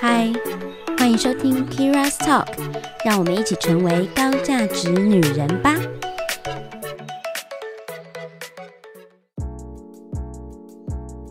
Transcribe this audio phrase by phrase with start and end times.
[0.00, 0.32] 嗨，
[0.96, 2.46] 欢迎收听 Kira's Talk，
[3.04, 5.74] 让我们一起成为高价值女人吧。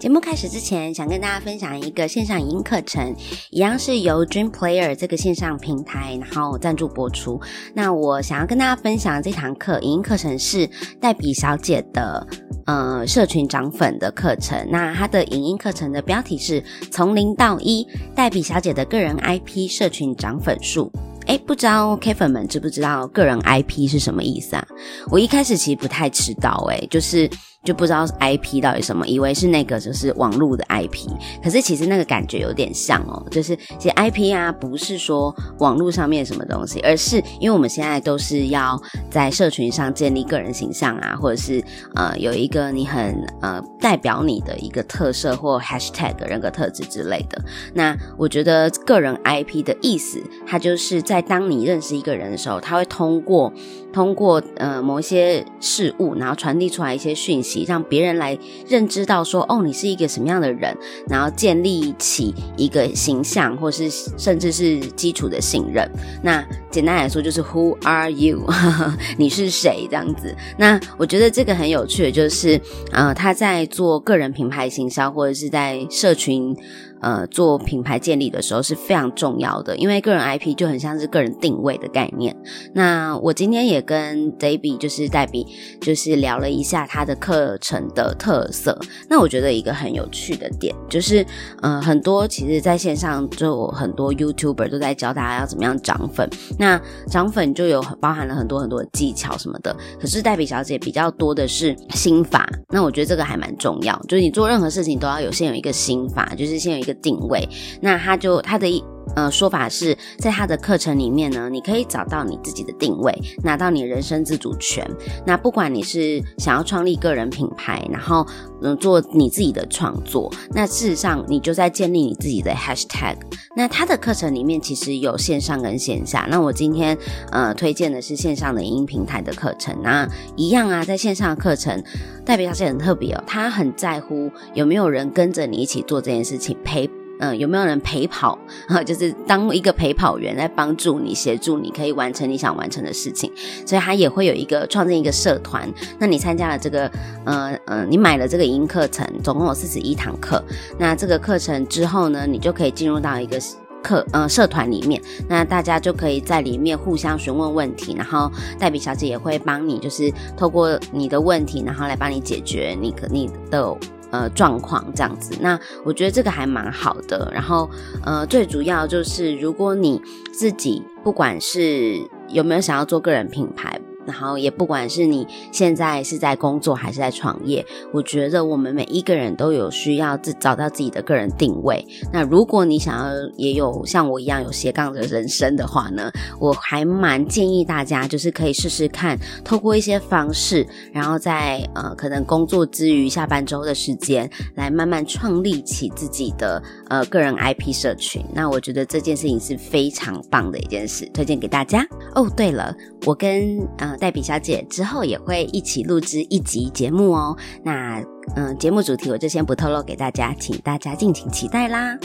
[0.07, 3.13] 节目开始之前，想跟大家分享一个线上影音课程，
[3.51, 7.37] 一样是由 Dream Player 这个线上平台，然后赞助播出。
[7.73, 10.65] 那我想要跟大家分享这堂课，影音课程是
[11.01, 12.25] 黛比小姐的
[12.67, 14.65] 呃社群涨粉的课程。
[14.71, 20.89] 那它的影音课程的标题是从零到一，黛比小姐的个人 IP 社群涨粉术。
[21.25, 24.65] 哎，不知道 K 粉们知不知道个人 IP 是什么意思啊？
[25.11, 27.29] 我一开始其实不太知道，哎，就是。
[27.67, 31.09] 就不知道 IP 到底什么，以为是那个就是网络的 IP，
[31.43, 38.81] 可是其实那个感觉有点像哦，就是其实 IP 啊不是说网络上面什么东西，而是因为我们现在都是要
[39.11, 41.61] 在社群上建立个人形象啊，或者是
[41.95, 47.43] 呃有一个你很呃代表你的一个特色或 Hashtag 人格特质之类的。
[47.73, 53.51] 那我觉得个人 IP 的意思，它就是在当你认识一个人的时候，他会通过
[53.97, 57.65] 通过呃某一些事物，然后传递出来一些讯息。
[57.67, 60.77] 让别人来认知到说，哦，你是一个什么样的人，
[61.09, 65.89] 然后建立起一个形象，或是甚至是基础的信任。
[66.21, 68.47] 那简单来说，就是 Who are you？
[69.17, 69.87] 你是谁？
[69.89, 70.35] 这样子。
[70.59, 76.55] 那我觉得这个很有趣的，就是呃，他在做个人品牌行销，或者是在社群。
[76.99, 82.35] 呃，做品牌建立的时候是非常重要的，因为个人 IP 就很像是个人定位的概念。
[82.73, 85.45] 那我今天也跟 David 就是黛比，
[85.79, 88.75] 就是聊了一下他的课程的特色。
[89.07, 91.23] 那我觉得一个很有趣的点就是，
[91.61, 96.27] 呃，很多其实在线上就很多 YouTuber 都在教大家要怎么样涨粉。
[96.57, 96.81] 那
[97.11, 99.75] 涨粉就有包含了很多很多的技巧什么的。
[100.01, 102.49] 可是黛比小姐比较多的是心法。
[102.69, 106.86] 那我觉得这个还蛮重要，就是你做任何事情都要有先有一个心法，就是先有。
[106.87, 107.47] 个定位，
[107.81, 108.67] 那他就他的
[109.15, 113.13] 呃说法是在他的课程里面呢，你可以找到你自己的定位，
[113.43, 114.85] 拿到你人生自主权。
[115.25, 118.25] 那不管你是想要创立个人品牌，然后
[118.61, 123.15] 嗯做你自己的创作，那事实上你就在建立你自己的 hashtag。
[123.55, 126.27] 那他的课程里面其实有线上跟线下。
[126.29, 126.97] 那我今天
[127.31, 129.75] 呃推荐的是线上的影音平台的课程。
[129.81, 131.83] 那一样啊，在线上的课程
[132.25, 136.89] 代表是很特别哦，他很在乎有没有人跟着你一起做这件事情陪。
[137.19, 138.37] 嗯，有没有人陪跑？
[138.67, 143.31] 哈，就是当一个陪跑员来帮助你、协助你，可以完成你想完成的事情。
[143.65, 145.67] 所以他也会有一个创建一个社团。
[145.99, 146.91] 那你参加了这个，
[147.25, 150.43] 呃呃，你买了这个营课程，总共有四十一堂课。
[150.77, 153.39] 那这个课程之后呢，你就可以进入到一个
[153.81, 155.01] 课呃社团里面。
[155.27, 163.75] 那大家就可以在里面互相询问问题，然后黛比小姐也会帮你，就是透过你的问题，然后来帮你解决你可你的。
[164.11, 167.29] 呃，状况这样子，那我觉得这个还蛮好的。
[167.33, 167.69] 然后，
[168.03, 170.01] 呃，最主要就是，如果你
[170.31, 173.79] 自己不管是有没有想要做个人品牌。
[174.07, 181.85] 然后也不管是你现在是在工作还是在创业，我觉得我们每一个人都有需要自找到自己的个人定位。
[182.13, 186.09] 那如果你想要也有像我一样有斜杠的人生的话呢，
[186.39, 198.23] 我还蛮建议大家就是可以试试看，透过一些方式，然后在呃可能工作之余下班之后的时间，来慢慢创立起自己的呃个人 IP 社群。
[198.33, 201.85] 那我觉得这件事情是非常棒的一件事，推荐给大家。
[202.15, 202.73] 哦，对了，
[203.05, 203.96] 我跟呃。
[203.97, 207.35] 黛比小姐之后也会一起录制一集节目哦。
[207.63, 208.01] 那
[208.35, 211.97] 嗯，节目主题我就先不透露给大家，请大家敬请期待啦。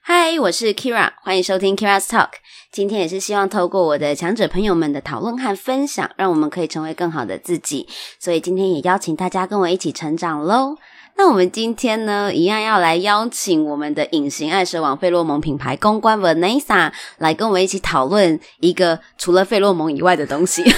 [0.00, 2.30] 嗨，我是 Kira，欢迎收听 Kira's Talk。
[2.70, 7.88] 今天也是希望透过我的强者朋友们的讨论和分享，让我们可以成为更好的自己。
[8.18, 10.76] 所以今天也邀请大家跟我一起成长喽。
[11.18, 20.62] 那我们今天呢，一样要来邀请我们的隐形爱蛇网费洛蒙品牌公关 Vanessa 来跟我们一起讨论一个除了费洛蒙以外的东西。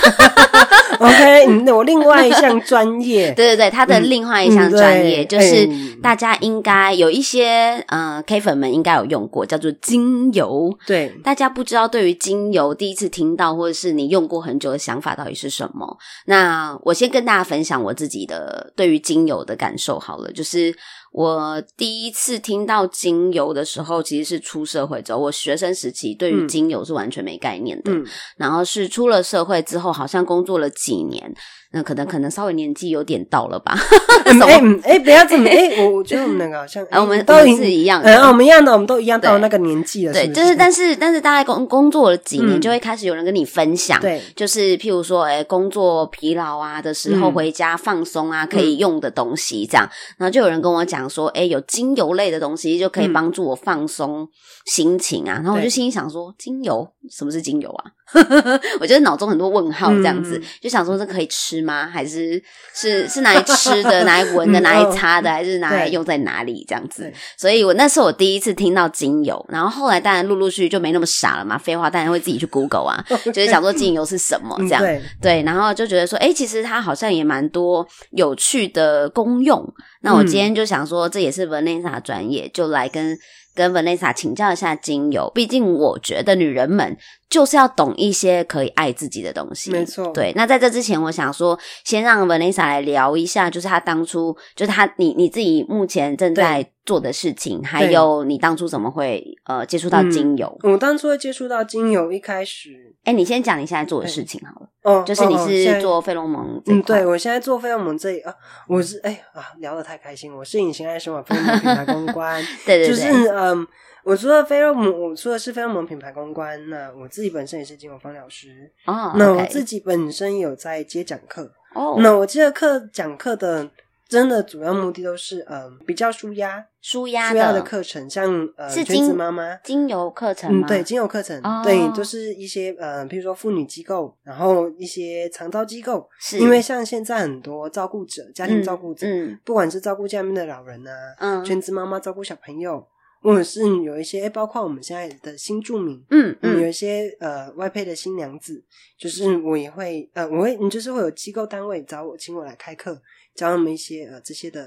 [0.98, 5.66] OK，我另外一项专业， 对对对，他的另外一项专业就是
[6.02, 10.76] 大家应该有一些呃 K 粉们应该有用过，叫做精油。
[10.86, 15.96] 对，大家不知道对于精油第一次听到或者是你用过很久的想法到底是什么？
[16.26, 20.29] 那我先跟大家分享我自己的对于精油的感受好了。
[20.32, 20.76] 就是
[21.12, 25.18] 我第一次听到精油的时候，其实是出社会之后。
[25.18, 28.04] 我学生时期对于嗯精油是完全没概念的，嗯，
[28.36, 31.34] 然后是出了社会之后，好像工作了几年，
[31.72, 33.76] 那可能可能稍微年纪有点到了吧。
[34.30, 49.88] 哎嗯哎，不要这么哎，我我觉得我们两个好像，啊 我们哎都是一样的嗯，我们一样的，我们都一样到对那个年纪了，对，就是但是但是大概工工作了几年，嗯就会开始有人跟你分享，对，就是譬如说，哎，工作疲劳啊的时候嗯回家放松啊，可以用的东西这样。
[50.16, 54.28] 然后就有人跟我讲说，哎，有精油类的东西就可以嗯帮助我放松
[54.66, 55.34] 心情啊。
[55.34, 57.92] 然后我就心里想说，精油什么是精油啊？
[58.80, 61.86] 我觉得脑中很多问号，这样子、嗯就想说这可以吃吗？
[61.86, 62.42] 还是
[62.74, 67.12] 是是拿来吃的，拿来闻的，嗯拿来擦的，还是拿来用在哪里这样子？
[67.36, 74.82] 所以我那是我第一次听到精油，然后后来当然陆陆续续就没那么傻了嘛，废话当然会自己去 Google 啊， 就是想说精油是什么这样。
[74.82, 79.66] 嗯对，对，然后就觉得说，哎，其实它好像也蛮多有趣的功用。
[80.02, 83.16] 那我今天就想说，这也是 Vanessa 的专业，就来跟
[83.54, 85.30] 跟 Vanessa 请教一下精油。
[85.34, 86.96] 毕竟我觉得女人们
[87.30, 89.70] 就是要懂一些可以爱自己的东西。
[89.70, 90.08] 没错。
[90.12, 100.58] 对，那在这之前，我想说，先让 Vanessa 来聊一下，就是她当初，就是她你你自己目前正在做的事情，还有你当初怎么会呃接触到精油。
[100.64, 108.34] 我当初会接触到精油，一开始哎、你先讲你现在做的事情好了，哦，就是你是做费洛蒙这一嗯，对，我现在做费洛蒙这里啊，
[108.68, 113.66] 我是哎啊，聊得太开心，我是隐形爱生活费洛蒙品牌公关， 对对对，就是嗯，
[114.04, 123.70] 我除了菲洛蒙，我除了是菲洛蒙品牌公关，那我自己本身也是精油芳疗师，哦，那我自己本身有在接讲课，哦，那我接的课讲课的
[124.08, 129.54] 真的主要目的都是嗯比较舒压舒压舒压的课程，像呃是全职精妈妈。
[129.58, 131.62] 精油课程？，嗯对，精油课程，哦。
[131.62, 136.38] 对，就是一些呃，比如说妇女机构，然后一些长照机构，是。
[136.38, 139.38] 因为像现在很多照顾者，家庭照顾者，嗯。
[139.44, 141.44] 不管是照顾家里面的老人啊，嗯。
[141.44, 142.84] 全职妈妈照顾小朋友，
[143.20, 148.64] 或者是有一些，包括我们现在的新住民，嗯嗯，有嗯一些呃外配的新娘子，
[148.98, 153.00] 就是我也会呃，我会，你就是会有机构单位找我，请我来开课，
[153.34, 154.66] 教他们一些呃这些的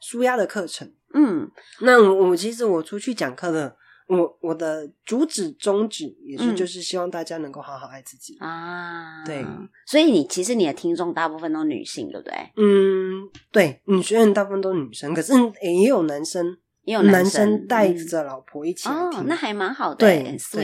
[0.00, 0.92] 舒压的课程。
[1.14, 1.50] 嗯
[1.80, 3.74] 那我我其实我出去讲课的，
[4.08, 8.36] 我我的主旨宗旨也是嗯就是希望大家能够好好爱自己。
[8.40, 9.42] 啊，对，
[9.86, 12.34] 所以你其实你的听众大部分都女性，对不对？
[12.56, 15.32] 嗯，对，你学员大部分都是女生，可是
[15.62, 20.06] 也有男生，也有男生带嗯着老婆一起来哦。，那还蛮好的，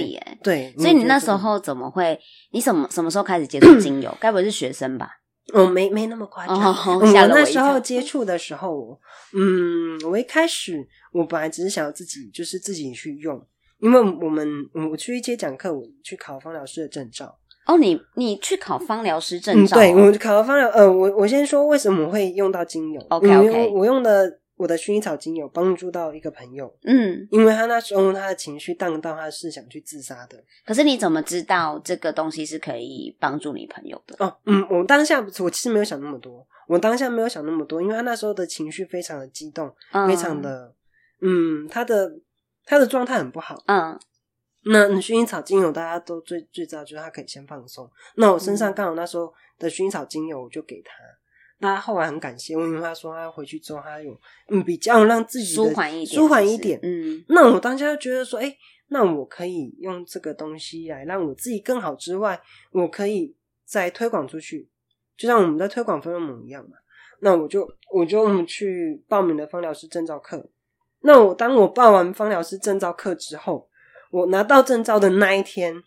[0.00, 0.38] 耶。
[0.42, 2.18] 对，所以你那时候怎么会？
[2.52, 4.16] 你什么什么时候开始接触 精油？
[4.18, 5.10] 该不会是学生吧？
[5.52, 6.56] 哦，没没那么夸张。
[6.98, 8.98] 我那时候接触的时候，
[9.36, 13.44] 嗯，我一开始我本来只是想要自己就是自己去用，
[13.80, 17.36] 因为我们嗯我去接讲课，我去考芳疗师的证照。
[17.66, 19.78] 哦，你你去考芳疗师证嗯，照哦？
[19.78, 23.00] 对，我考了芳疗，呃，我我先说为什么会用到精油。
[23.20, 30.42] 为我用的我的薰衣草精油帮助到一个朋友，嗯，因为他那时候他的情绪荡到他是想去自杀的。
[30.64, 34.14] 可是你怎么知道这个东西是可以帮助你朋友的？
[34.24, 40.72] 哦，嗯，我当下我其实没有想那么多，我当下没有想那么多，因为他那时候的情绪非常的激动，嗯非常的，
[41.20, 42.12] 嗯，他的
[42.64, 43.60] 他的状态很不好。
[43.66, 43.98] 嗯
[44.64, 47.90] 那薰衣草精油大家都最最知道，就是它可以先放松。
[48.14, 50.94] 那我身嗯上刚好那时候的薰衣草精油，我就给他。
[51.62, 54.12] 那他后来很感谢我，因为他说他回去之后，他有
[54.48, 56.78] 嗯比较让自己舒缓一点，舒缓一点。
[56.82, 58.52] 嗯那我当下就觉得说，哎、
[58.88, 62.40] 那我可以用这个东西来让我自己更好之外，
[62.72, 64.68] 我可以再推广出去，
[65.16, 66.76] 就像我们在推广芬洛蒙一样嘛。
[67.20, 70.44] 那我就我就去报名了芳疗师证照课。
[71.02, 73.68] 那我当我报完芳疗师证照课之后，
[74.10, 75.80] 我拿到证照的那一天，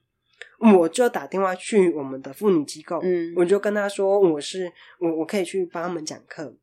[0.60, 6.56] 我就打电话去我们的妇女机构，嗯我就跟他说我是我我可以去帮他们讲课。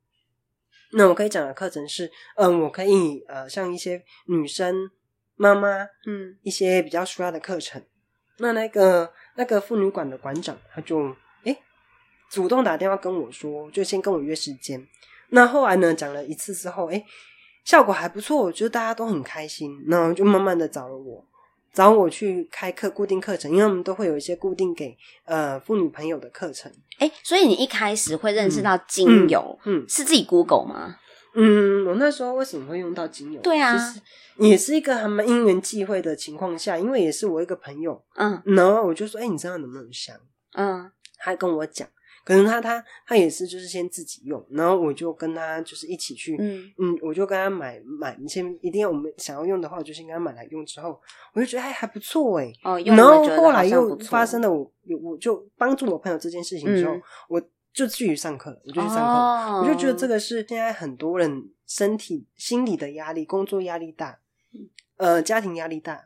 [0.95, 4.91] 那我可以讲的课程是，嗯、我可以呃，像一些女生
[5.37, 7.83] 妈妈嗯一些比较需要的课程。
[8.39, 11.15] 那那个那个妇女馆的馆长他就
[11.45, 11.57] 诶
[12.31, 14.87] 主动打电话跟我说，就先跟我约时间。
[15.31, 17.05] 那后来呢，讲了一次之后，诶
[17.65, 21.25] 效果还不错，我觉得大家都很开心，然后就慢慢的找了我，
[21.73, 26.71] 找我去开课固定课程，因为我们都会有一些固定给呃妇女朋友的课程。
[26.99, 30.97] 哎，所以你一开始会认识到精油，嗯是自己 Google 吗？
[31.35, 33.41] 嗯，我那时候为什么会用到精油？
[33.41, 33.75] 对啊
[34.37, 40.15] 也是一个还蛮因缘际会的情况下，因为也是我一个朋友，嗯然后我就说，哎、你知道能不能香？
[40.55, 41.89] 嗯他跟我讲，
[42.25, 50.65] 可能他他他也是就是先自己用，然后我就跟他就是一起去，嗯嗯，我就跟他买买，你先一定要我们想要用的话，我就先跟他买来用。
[50.65, 51.01] 之后
[51.35, 59.03] 我就觉得还还不错哎，哦，用然后后来又发生了我我就帮助我朋友这件事情之后，嗯我就去上课，我就去上课。
[59.03, 64.19] 哦我就觉得这个是现在很多人身体、心理的压力、工作压力大，
[64.99, 66.01] 呃，家庭压力大，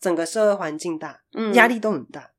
[0.00, 2.32] 整个社会环境大，嗯压力都很大。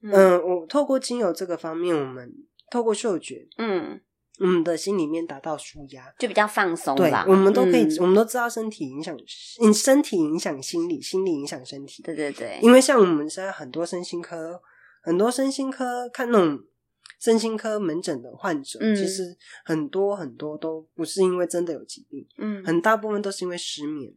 [0.00, 2.32] 嗯嗯，我透过精油这个方面，我们
[2.70, 4.00] 透过嗅觉，嗯，
[4.40, 6.12] 我们的心里面达到舒压。
[6.18, 9.16] 就比较放松对啦。，我们都可以，嗯我们都知道身体影响，
[9.62, 12.02] 嗯，身体影响心理，心理影响身体。
[12.02, 14.60] 对对对，因为像我们现在很多身心科，
[15.02, 16.60] 很多身心科看那种
[17.20, 24.12] 身心科门诊的患者，嗯其实很多很多都不是因为真的有疾病，嗯很大部分都是因为失眠。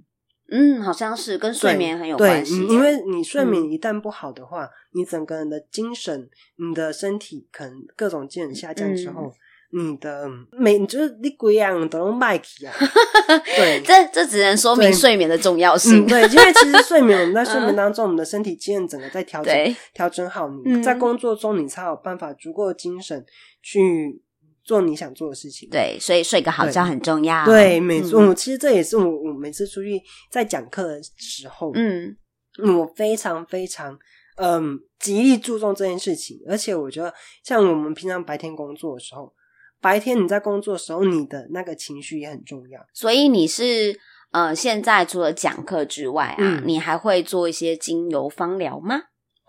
[0.52, 2.68] 嗯，好像是跟睡眠很有关系耶。
[2.68, 9.34] 嗯因为你睡眠嗯一旦不好的话，你整个人的精神、你的身体可能各种机能下降之嗯后，
[9.72, 12.74] 你的每就是你鬼样都能卖起啊。
[13.56, 16.06] 对，这这只能说明睡眠的重要性。
[16.06, 23.26] 嗯，对，因为其实睡眠，我们在睡眠当中，我们的身体机能整个在调整，调整好，你嗯在工作中你才有办法足够的精神
[23.62, 24.22] 去
[24.64, 25.70] 做你想做的事情。
[25.70, 27.46] 对，所以睡个好觉很重要。
[27.46, 28.34] 对，没错。
[28.34, 32.16] 其实这也是我我每次出去在讲课的时候，嗯
[32.62, 33.98] 嗯，我非常非常
[34.38, 37.14] 嗯极力注重这件事情，而且我觉得
[37.44, 39.34] 像我们平常白天工作的时候，
[39.82, 42.80] 白天你在工作的时候，你的那个情绪也很重要。
[42.94, 44.00] 所以你是
[44.32, 49.02] 呃，现在除了讲课之外啊，嗯你还会做一些精油芳疗吗？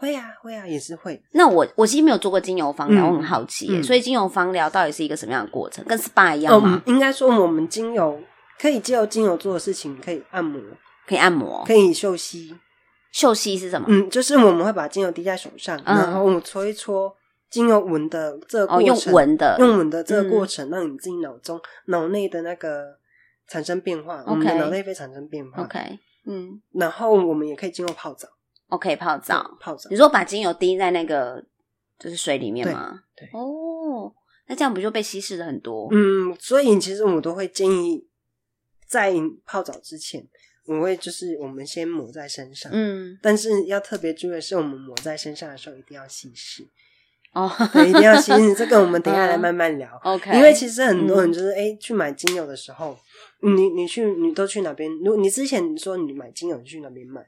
[0.02, 1.23] 会啊，会啊，也是会。
[1.30, 5.85] 那我我其实没有做过精油芳疗，嗯我很好奇耶、嗯所以精油芳疗到底是一个什么样的过程？
[5.85, 8.21] 跟 SPA 一样嗯吗？，应该说我们精油
[8.61, 10.61] 可以借由精油做的事情，可以按摩，
[11.06, 11.62] 可以按摩？
[11.64, 12.52] 可以嗅吸。
[13.12, 13.87] 嗅吸是什么？
[13.88, 17.14] 嗯，就是我们会把精油滴在手上，嗯然后我们搓一搓
[17.50, 22.87] 精油闻的这个过哦，程，用闻的，用闻的这个嗯过程，让你自己脑中脑内的那个
[23.49, 25.62] 产生变化，我们的 OK 脑内啡产生变化。
[25.62, 25.78] OK，
[26.26, 28.26] 嗯然后我们也可以经过泡澡，
[28.72, 29.56] ，OK，泡澡。
[29.60, 29.96] 泡澡你。
[29.96, 31.44] 说把精油滴在那个
[31.98, 33.02] 就是水里面吗？
[33.14, 34.12] 对对哦，
[34.48, 35.88] 那这样不就被稀释了很多？
[35.92, 38.06] 嗯，所以其实我都会建议
[38.88, 39.12] 在
[39.44, 40.26] 泡澡之前，
[40.66, 42.72] 我会就是我们先抹在身上。
[42.74, 46.66] 嗯，但是要特别注意的是，我们抹在身上的时候一定要稀释，
[47.34, 48.54] 哦对，一定要稀释。
[48.54, 50.00] 这个我们等一下来嗯慢慢聊。
[50.02, 52.98] ，OK，因为其实很多人嗯就是哎、诶去买精油的时候，
[53.40, 54.90] 你你去你都去哪边？
[54.98, 57.24] 如果你之前说你买精油，你去哪边买？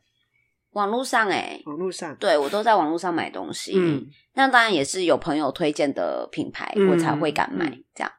[0.74, 2.14] 网络上哎、网络上。
[2.16, 3.72] 对我都在网络上买东西。
[3.76, 7.66] 嗯那当然也是有朋友推荐的品牌，嗯我才会敢买。
[7.66, 8.12] 嗯这样，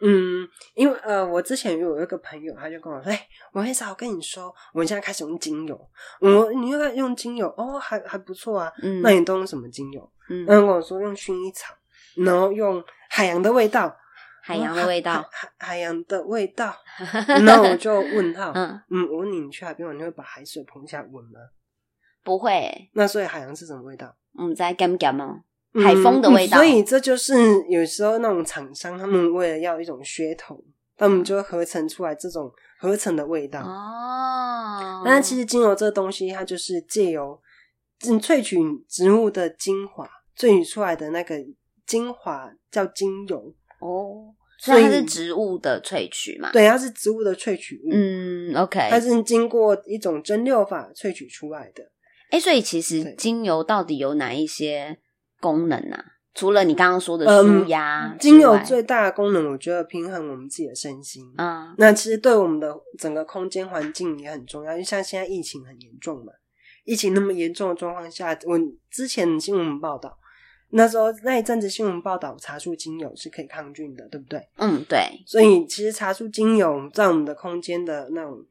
[0.00, 5.90] 嗯，因为呃，我之前有一个朋友，他就跟我说：“哎、我很少我跟你说，我现在开始用精油。
[6.20, 8.70] 我你又用精油哦，还还不错啊。
[8.82, 10.12] 嗯，那你都用什么精油？
[10.28, 11.72] 嗯，然后跟我说用薰衣草，
[12.16, 13.96] 然后用海洋的味道，
[14.42, 16.74] 海洋的味道，海海海洋的味道。
[17.46, 21.40] 然后我就问他，嗯，嗯，我问你，你去海边玩，你会把海水捧起来闻吗？
[22.22, 24.14] 不会欸，那所以海洋是什么味道？
[24.34, 25.42] 我们在干干吗？
[25.74, 27.34] 嗯海风的味道嗯所以这就是
[27.66, 30.62] 有时候那种厂商，他们为了要一种噱头，
[30.98, 33.60] 他们就会合成出来这种合成的味道。
[33.62, 37.40] 哦，但是其实精油这个东西，它就是借由
[38.06, 41.36] 嗯萃取植物的精华，萃取出来的那个
[41.86, 43.54] 精华叫精油。
[43.80, 51.82] 哦，所以所以它是植物的萃取嘛？，对，它是植物的萃取物，嗯，OK，它是经过一种蒸馏法萃取出来的。
[52.32, 54.98] 哎，所以其实精油到底有哪一些
[55.38, 56.02] 功能啊？
[56.34, 61.22] 除了你刚刚说的嗯舒压之精油最大的功能，我觉得平衡我们自己的身心。
[61.36, 66.32] 嗯那其实对我们的整个空间环境也很重要，就像现在疫情很严重嘛，
[66.84, 68.58] 疫情那么严重的状况下，我
[68.90, 70.18] 之前新闻报道，
[70.70, 74.48] 那时候那一阵子新闻报道茶树精油是可以抗菌的，对不对？
[74.56, 78.42] 嗯，对，所以其实茶树精油在我们的空间的那种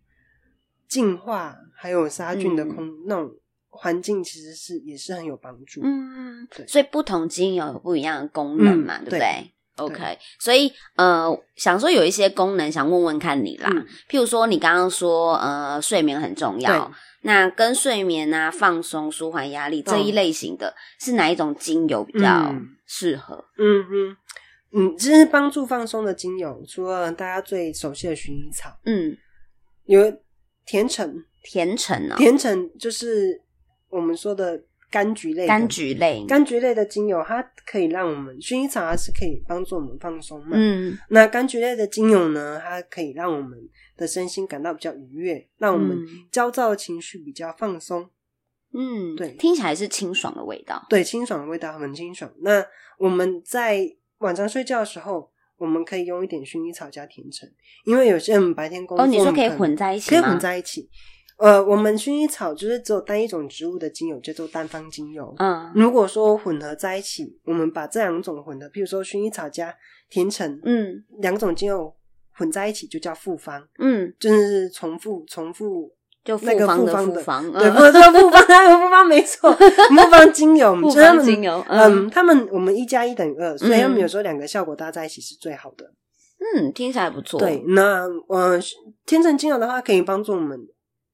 [0.88, 3.34] 净化，还有杀菌的空、那种
[3.72, 5.82] 环境，其实是也是很有帮助。
[5.84, 16.92] 嗯对，所以不同精油有不一样的功能嘛，嗯对不对对？OK，所以呃，想说有一些功能想问问看你啦，嗯譬如说你刚刚说呃睡眠很重要，
[17.24, 23.46] 那跟睡眠啊、放松、舒缓压力这一嗯类型的，是哪一种精油比较嗯适合？
[23.58, 24.18] 嗯嗯
[24.74, 29.18] 嗯，其实帮助放松的精油，除了大家最熟悉的薰衣草，嗯，
[29.86, 30.02] 有
[30.66, 33.42] 甜橙，甜橙哦，甜橙就是
[33.92, 40.52] 我们说的柑橘类的柑橘类，柑橘类的精油，它可以让我们薰衣草它是可以帮助我们放松嘛。
[40.54, 43.58] 嗯那柑橘类的精油呢，它可以让我们
[43.96, 48.10] 的身心感到比较愉悦，让我们嗯焦躁的情绪比较放松。
[48.74, 50.86] 嗯，对听起来是清爽的味道。
[50.90, 52.32] 对，清爽的味道很清爽。
[52.40, 52.66] 那
[52.98, 53.86] 我们在
[54.20, 57.50] 晚上睡觉的时候，我们可以用一点薰衣草加甜橙，
[57.86, 60.10] 因为有些人白天工作，哦，你说可以混在一起？
[60.10, 60.90] 可以混在一起。
[61.42, 65.34] 呃，我们薰衣草就是只有单一种植物的精油叫做单方精油。
[65.40, 69.76] 嗯如果说混合在一起，我们把这两种混合，譬如说薰衣草加
[70.10, 71.94] 甜橙嗯两种精油
[72.34, 75.92] 混在一起，就叫复方，嗯，就是重复重复。
[76.24, 78.44] 就复那个方的复方的复方，对，嗯不是复方，
[78.80, 85.92] 复方没错， 复方精油，复方精油，嗯，他们我们一加一等于二，所以他们嗯有时候两个效果搭在一起是最好的。
[86.38, 87.40] 嗯，听起来不错。
[87.40, 88.60] 对，那呃，
[89.08, 90.60] 天成精油的话，可以帮助我们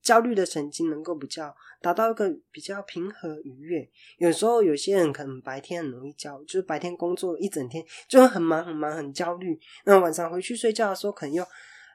[0.07, 3.85] 焦虑的神经能够比较达到一个比较平和愉悦。
[4.19, 11.45] 有时候有些人可能白天很容易焦，就是白天工作一整天就会很忙很忙很焦虑，那晚上回去睡觉的时候可能又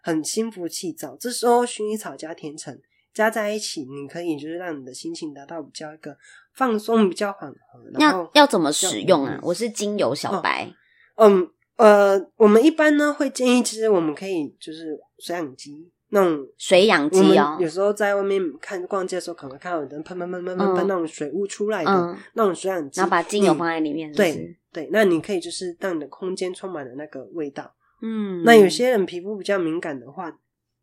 [0.03, 1.17] 很心浮气躁。
[1.19, 2.79] 这时候薰衣草加甜橙
[3.15, 6.15] 加在一起，你可以就是让你的心情达到比较一个
[6.55, 7.83] 放松、比较缓和。
[7.95, 9.41] 然要后要怎么使用啊嗯？
[9.43, 10.71] 我是精油小白，
[11.17, 16.47] 嗯呃，我们一般呢会建议，其实我们可以就是水养机那种。
[16.57, 24.17] 水养我们机哦有，时候在外面看逛街的时候，可能看到有人喷喷喷喷喷嗯喷那种水雾出来的、嗯，那种水养机，然后把精油放在里面，是是？
[24.23, 27.75] 对对，那你可以就是让你的空间充满了那个味道。
[28.01, 30.31] 嗯，那有些人皮肤比较敏感的话，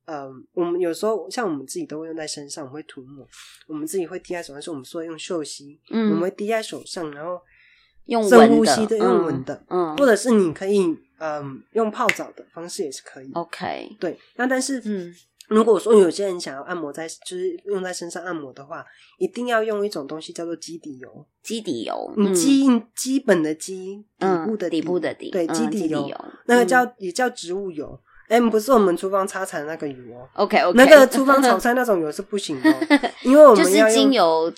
[0.06, 3.26] 呃，我们有时候像我们自己都会用在身上，我们会涂抹，
[3.68, 7.40] 我们自己会滴在手上，是我们说用嗅吸，我们嗯会滴在手上，然后
[8.10, 13.32] 用深呼吸的，用嗯闻的，嗯或者是你可以嗯用泡澡的方式也是可以。
[13.34, 15.14] ，OK，对，那但是嗯
[15.48, 18.86] 如果说有些人想要按摩在，就是用在身上按摩的话，
[19.18, 21.26] 一定要用一种东西叫做基底油。
[21.42, 28.00] 基底油，嗯，嗯基基本的基，底嗯部的底部的底，对，嗯基底油，油，那个嗯叫也叫植物油。
[28.28, 32.78] 哎，不是我们厨房擦菜那个油哦，OK OK，那个厨房炒菜那种油是不行的哦，
[33.26, 34.12] 因为我就是们要用精。
[34.14, 34.54] 油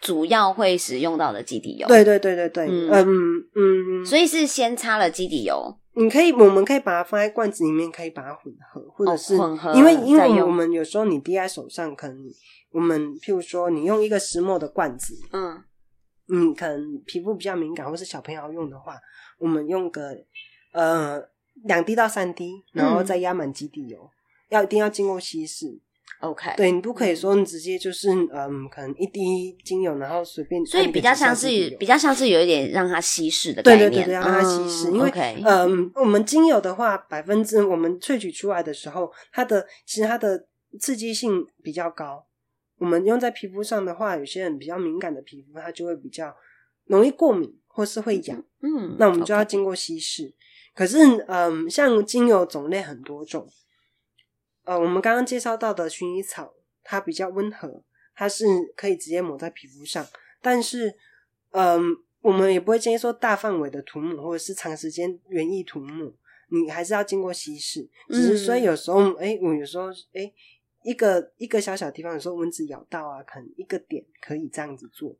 [0.00, 2.90] 主要会使用到的基底油，，对对对对对，嗯。
[2.90, 12.16] 嗯嗯，所以是先擦了基底油，你可以，我们可以把它放在罐子里面，可以把它混合，或者是、哦混合因为因为我们有时候你滴在手上，可能
[12.70, 15.62] 我们譬如说你用一个石墨的罐子，嗯。
[16.28, 18.96] 你，可能皮肤比较敏感，或是小朋友用的话，
[19.38, 20.16] 我们用个
[20.72, 21.20] 呃
[21.64, 23.04] 两滴到三滴，然后嗯。
[23.04, 24.08] 再压满基底油，
[24.48, 25.78] 要一定要经过稀释。
[26.20, 31.46] ，OK，对你不可以说你直接就是嗯，可能一滴精油，然后随便所以比较像是
[31.78, 34.90] 比较像是有一点让它稀释的概念，对对对对，让它稀释。
[34.90, 35.10] 嗯因为
[35.44, 40.46] 嗯，我们精油的话，百分之我们萃取出来的时候，它的其实它的
[40.78, 42.24] 刺激性比较高。
[42.78, 46.34] 我们用在皮肤上的话，有些人比较敏感的皮肤，它就会比较
[46.86, 48.42] 容易过敏或是会痒。
[48.60, 50.34] 嗯，那我们就要经过稀释。
[50.74, 53.46] 可是，嗯，像精油种类很多种，
[54.64, 57.82] 呃，我们刚刚介绍到的薰衣草，它比较温和，
[58.14, 58.44] 它是
[58.76, 60.06] 可以直接抹在皮肤上。
[60.40, 60.94] 但是，
[61.50, 66.12] 嗯，我们也不会建议说大范围的涂抹，或者是长时间园艺涂抹，
[66.48, 67.88] 你还是要经过稀释。
[68.08, 70.32] 只是所以嗯有时候，哎、我有时候，哎、
[70.82, 75.16] 一个一个小小地方，有时候蚊子咬到啊，可能一个点可以这样子做，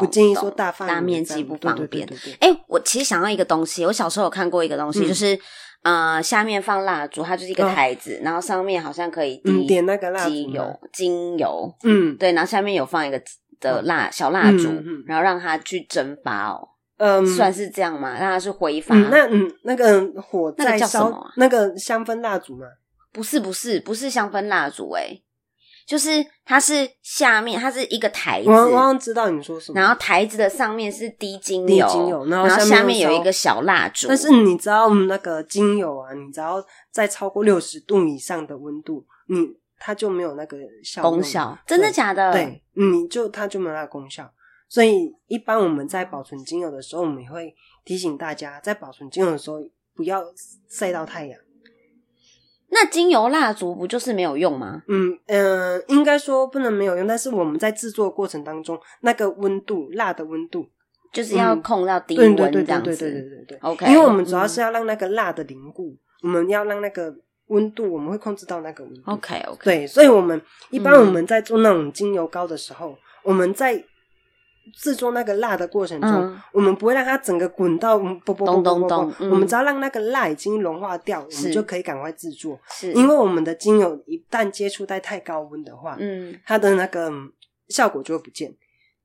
[0.00, 2.08] 不建议说大范大面积不方便
[2.40, 5.08] 哎、我其实想要一个东西，我小时候有看过一个东西，嗯。
[5.08, 5.38] 就是
[5.82, 12.16] 呃，下面放蜡烛，它就是一个哦台子，然后上面好像可以滴嗯点那个蜡烛吗机油、精油，嗯。
[12.16, 13.22] 对，然后下面有放一个
[13.60, 14.68] 的蜡、小蜡烛，
[15.06, 18.12] 然后让它去蒸发哦，嗯，算是这样嘛？
[18.18, 18.96] 让它是挥发？
[18.96, 22.66] 嗯，那嗯那个火那个在烧那个香氛蜡烛吗，
[23.12, 25.16] 不是不是不是香氛蜡烛，哎，
[25.86, 29.80] 就是它是下面它是一个台子我，我好像知道你说什么。
[29.80, 36.56] 然后台子的上面是滴精滴油，精油然然后下面有一个小蜡烛，但是你知道那个精油啊，你只要
[36.90, 42.32] 在超过六十度以上的温度，你它就没有那个效用功效，真的假的？
[42.32, 44.28] 对，你就它就没有那个功效。
[44.68, 49.58] 所以一般我们在保存精油的时候，我们也会提醒大家，在保存精油的时候
[49.94, 50.24] 不要
[50.68, 51.38] 晒到太阳。
[52.68, 54.82] 那精油蜡烛不就是没有用吗？
[54.88, 60.66] 嗯嗯、呃应该说不能没有用，但是我们在制作过程当中，那个温度，蜡的温度，
[61.12, 62.96] 就是要嗯控到低对温对对对对。
[62.96, 63.58] 对对对对。
[63.60, 67.14] OK，因为我们主要嗯是要让那个蜡的凝固，我们要让那个
[67.46, 69.00] 温度，我们会控制到那个温度。
[69.06, 73.82] OK OK，对，所以我们一般嗯我们在做那种精油膏的时候，我们在
[74.74, 76.40] 制作那个蜡的过程中，嗯。
[76.52, 79.30] 我们不会让它整个滚到啵啵啵咚啵啵啵，咚咚嗯。
[79.30, 82.58] 我们只要让那个蜡已经融化掉，我是们就可以赶快制作。
[82.70, 86.38] 是因为我们的精油一旦接触在太高温的话，嗯。
[86.44, 87.30] 它的那个嗯
[87.68, 88.54] 效果就会不见。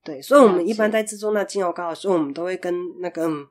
[0.03, 3.45] 对，所以我们一般在制作那精油膏的时候，我们都会跟那个嗯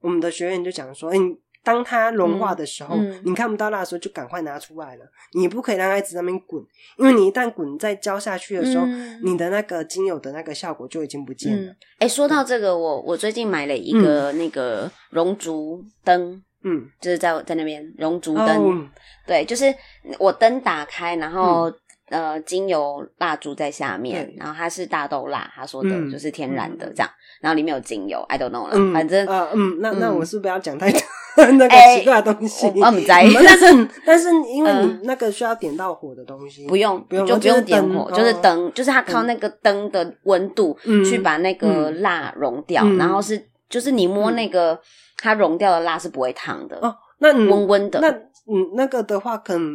[0.00, 1.34] 我们的学员就讲说，哎、你
[1.66, 5.04] 当它融化的时候，嗯嗯你看不到蜡的时候，就赶快拿出来了。
[5.32, 6.62] 你不可以让它一直在那边滚，
[6.96, 18.88] 因为你一旦滚再浇下去的时候，嗯你的那个精油的那个效果就已经不见了嗯。，哎，说到这个，我我最近买了一个那个熔烛灯，嗯，就是在在那边熔烛哦灯，
[19.26, 19.74] 对，就是
[20.20, 21.68] 我灯打开，然后
[22.10, 31.00] 呃精油蜡烛在下面，然后它是大豆蜡，他说的嗯就是天然的嗯这样，然后里面有精油，I don't know 啦，嗯，反正呃嗯，那那嗯我是不要讲太多
[31.36, 32.66] 那个哎奇怪的东西？
[32.80, 44.78] 我们在意但是但是因为你嗯那个需要点到火的东西，不用不用就不用点火，就是灯，就是它靠那个灯的温度嗯去把那个嗯蜡融掉，嗯然后是就是你摸那个
[45.18, 49.72] 它融掉的蜡是不会烫的，哦，那你温温的那嗯那个的话，可能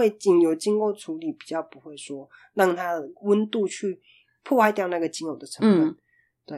[0.00, 4.00] 会经有经过处理，比较不会说让它的温度去
[4.42, 5.86] 破坏掉那个精油的成分。
[5.86, 5.96] 嗯。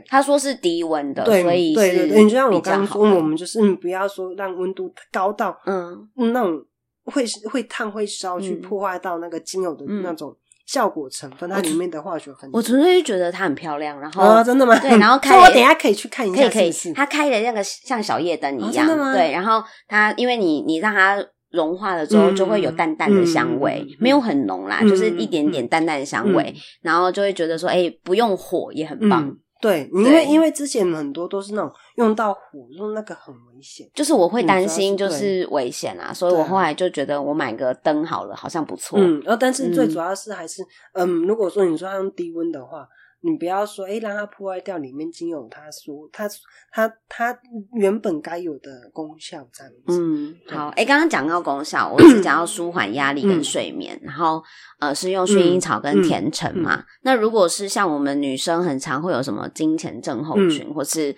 [0.07, 6.65] 他说是低温的，对所以是对对对，你就像我刚刚说，我们就是你不要说让温度高到嗯嗯那种
[7.05, 12.57] 会会烫会烧，去嗯破坏到那个精油的嗯那种效果成分，它里面的化学分子。
[12.57, 14.75] 我纯粹就觉得它很漂亮，然后、啊，真的吗？
[14.81, 26.61] 对然后 开我等一下可以去看一下，可以可以它开的那个像小夜灯一样，对，然后它因为你你让它融化了之后，嗯就会有淡淡的香味，没有很浓啦，嗯就是一点点淡淡的香味，嗯。
[26.83, 29.29] 然后就会觉得说，哎、不用火也很棒。
[29.29, 33.89] 嗯对，因为因为之前很多都是那种用到火，用那个很危险。
[33.95, 38.99] 就是我会担嗯心，就是是危险啊，所以我后来就觉得我买个灯好了，好像不错。
[38.99, 39.91] 嗯，然后但是最嗯。
[39.91, 42.85] 主要是还是，嗯如果说你说要用低温的话，
[43.25, 46.29] 你不要说，哎，让它破坏掉里面精油它说它
[46.73, 47.39] 它它
[47.75, 50.01] 原本该有的功效这样子。
[50.01, 54.43] 嗯，好，哎，刚刚讲到功效，我 是讲到舒缓压力跟嗯睡眠，然后
[54.81, 56.85] 呃是用薰衣草跟甜橙嘛。
[57.03, 61.15] 那如果是像我们女生，很常会有什么经前症候群，或是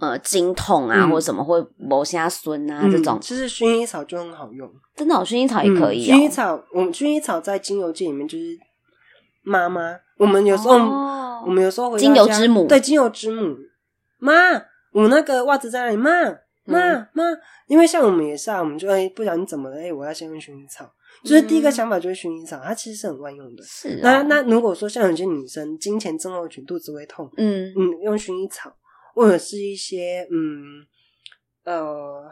[0.00, 8.58] 呃经痛啊，嗯或什么会磨下孙啊、嗯这种，其实薰衣草就很好用，真的、哦，薰衣草也可以、哦嗯薰衣草，我们薰衣草在精油界里面就是
[9.44, 10.00] 妈妈。
[10.16, 13.56] 我们有时候，哦我们有时候回之母对，精油之母。
[14.18, 14.32] 妈，
[14.92, 15.96] 我那个袜子在哪里？
[15.96, 16.10] 妈
[16.64, 17.24] 妈嗯妈，
[17.66, 19.76] 因为像我们也是啊，我们就哎，不小心怎么了？
[19.76, 20.90] 哎，我要先用薰衣草。
[21.22, 23.62] 就是第一个嗯想法就是薰衣草，它其实是很万用的。
[23.62, 28.74] 是、哦、那那如果说像有些女生经前症候群肚子会痛，嗯嗯，用薰衣草
[29.14, 30.86] 或者是一些嗯
[31.64, 32.24] 呃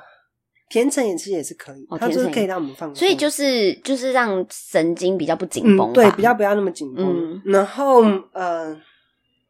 [0.72, 1.52] 甜橙也其实也是。
[1.54, 2.96] 可以，哦它就是可以让我们放松。
[2.96, 7.04] 所以就是就是让神经比较不紧绷吧、嗯，对，比较不要那么紧绷。
[7.06, 7.42] 嗯。
[7.44, 8.74] 然后呃，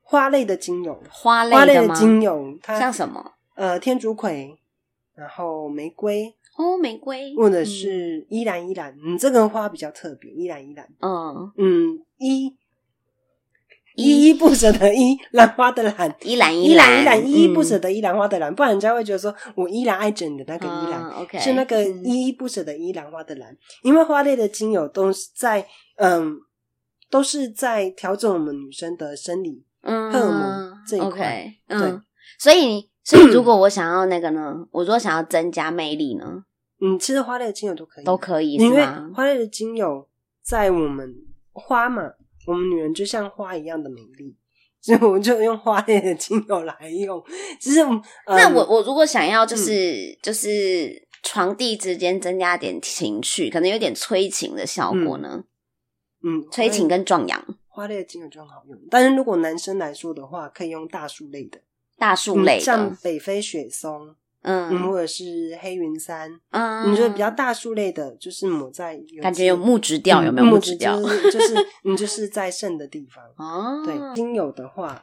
[0.03, 1.95] 花类的精油，花花类的类的吗？
[1.95, 3.25] 精油，它像什么？
[3.55, 4.59] 呃天竺葵，
[5.15, 6.35] 然后玫瑰。
[6.59, 12.55] 哦，玫瑰，或者是依兰依兰，嗯，这个花比较特别，依兰依兰，嗯，嗯，依
[13.97, 16.17] 依依不舍的依，兰花的兰。
[16.23, 22.05] 依兰依兰依兰，依依不舍嗯得依兰花的兰，不然人家会觉得说我依然爱着你的那个依兰，是那个嗯。
[22.05, 23.57] 依依不舍的依兰花的兰。
[23.83, 26.37] 因为花类的精油都是在嗯，
[27.11, 31.53] 都是在调整我们女生的生理嗯荷尔蒙这一块。
[31.69, 32.03] 嗯，
[32.39, 36.45] 所以所以如果我想要那个呢， 我如果想要增加魅力呢，
[36.81, 39.11] 嗯，其实花类的精油都可以，都可以是因为吗？
[39.15, 40.09] 花类的精油
[40.43, 41.15] 在我们
[41.53, 42.03] 花嘛，
[42.47, 44.37] 我们女人就像花一样的美丽，
[44.81, 47.23] 所以我们就用花类的精油来用。
[47.61, 55.45] 其实，嗯、那我我如果想要就是就是床地之间增加点情趣，可能有点催情的效果呢，
[56.25, 58.77] 嗯催情跟壮阳，花类的精油就很好用。
[58.91, 61.61] 但是如果男生来说的话，可以用大树类的，
[61.97, 71.01] 大树类嗯像，北非雪松，嗯，嗯或者是黑云杉，嗯，你觉得比较大树类的，就是抹在有感觉有木质嗯调，有没有木质调？
[71.01, 73.25] 就是 就是你就是在肾的地方。
[73.37, 75.03] 哦，对，精油的话，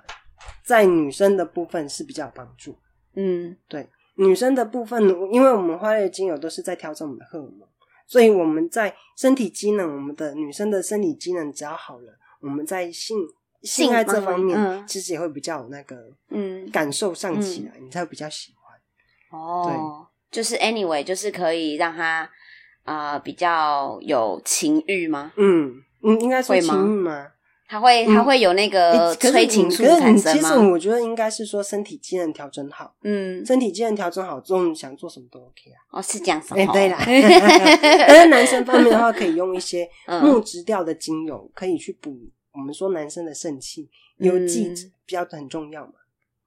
[0.65, 2.77] 在女生的部分是比较有帮助。
[3.15, 7.67] 嗯对女生的部分，因为我们花类的精油都是在调整我们的荷尔蒙，
[8.05, 13.17] 所以我们在身体机能，我们的女生的身体机能只要好了，我们在性
[13.61, 15.95] 性爱这方面，嗯其实也会比较有那个
[16.29, 18.58] 嗯，感受上起来，你才会比较喜欢。
[19.31, 22.29] 哦，就是 anyway，就是可以让他
[22.83, 25.31] 啊、呃比较有情欲吗？
[25.37, 27.27] 嗯嗯，应该说情欲吗？
[27.67, 30.71] 他会嗯他会有那个催情素产你其实生？
[30.71, 35.77] 我觉得应该是说身体机能调整好，嗯，身体机能调整好之后，你想做什么都 OK 啊。
[35.91, 36.97] 哦，是这样子对啦，
[38.07, 42.11] 但是男生方面的话，可以用一些嗯木质调的精油，可以去补
[42.53, 43.87] 我们说男生的肾气，
[44.17, 45.93] 有剂嗯比较很重要嘛。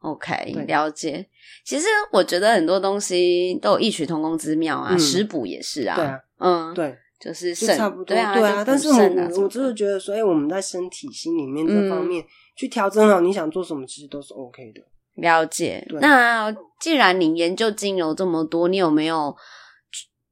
[0.03, 1.27] OK，了解。
[1.65, 5.95] 其实我觉得很多东西都有异曲同工之妙啊，嗯食补也是啊。
[5.95, 8.05] 对啊，嗯，，对，就是肾，就差不多。
[8.05, 12.25] 对啊，对啊，但是我我就是的觉得所以、我们在身体、心里面这嗯方面、
[12.57, 14.83] 去调整好，你想做什么，其实都是 OK 的。
[15.15, 15.87] 了解。
[15.89, 19.37] 对那既然你研究精油这么多，你有没有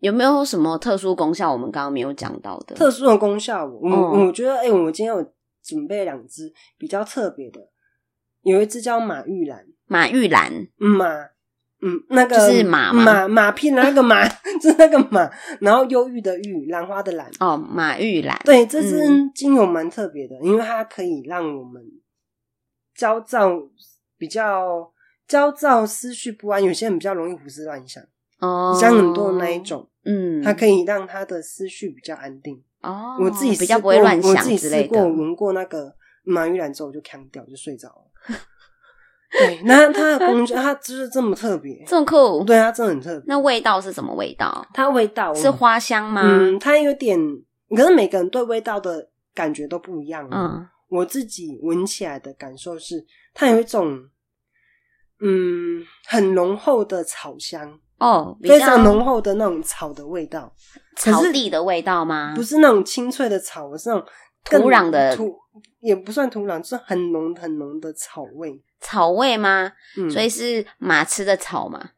[0.00, 1.52] 有没有什么特殊功效？
[1.52, 2.74] 我们刚刚没有讲到的。
[2.74, 7.60] 特殊的功效，我、嗯我觉得，哎、我今天有准备两支比较特别的，
[8.42, 11.06] 有一只叫马玉兰，马玉兰，嗯马，
[11.82, 13.04] 嗯，那个就是马吗？
[13.04, 14.26] 马马屁的那个马，
[14.60, 17.30] 就是那个马，然后忧郁的郁，兰花的兰。
[17.40, 19.30] 哦，马玉兰，对，这支嗯。
[19.34, 21.82] 精油蛮特别的，因为它可以让我们
[22.94, 23.50] 焦躁，
[24.18, 24.92] 比较
[25.26, 28.02] 焦躁、思绪不安，有些人比较容易胡思乱想，
[28.40, 32.62] 哦，像很多的那一，种，嗯，它可以让他的思绪比较安定。
[32.82, 38.09] 哦，我自己比较试不会乱我自己想之类试过，闻过那个马玉兰之后，我就扛掉，就睡着了。
[39.32, 41.84] 对，那它的功效，它就是这么特别。
[41.86, 43.24] 这么酷，对，它真的很特别。
[43.26, 44.66] 那味道是什么味道？
[44.74, 46.22] 它味道是花香吗？
[46.24, 47.16] 嗯，它有点，
[47.76, 50.26] 可是每个人对味道的感觉都不一样。
[50.32, 54.00] 嗯，嗯，我自己闻起来的感受是，它有一种
[55.22, 60.52] 嗯很浓厚的草香，哦，非常浓厚的那种草的味道，
[60.96, 62.32] 草是地的味道吗？
[62.34, 64.04] 不是那种清脆的草，而是那种
[64.44, 65.38] 土壤的土，
[65.80, 68.60] 也不算土壤，就是很浓很浓的草味。
[68.80, 69.72] 草味吗？
[69.98, 71.90] 嗯，所以是马吃的草嘛？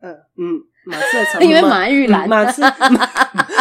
[0.00, 2.60] 呃嗯，马吃的草， 因为马玉兰嗯马吃，
[2.90, 3.04] 马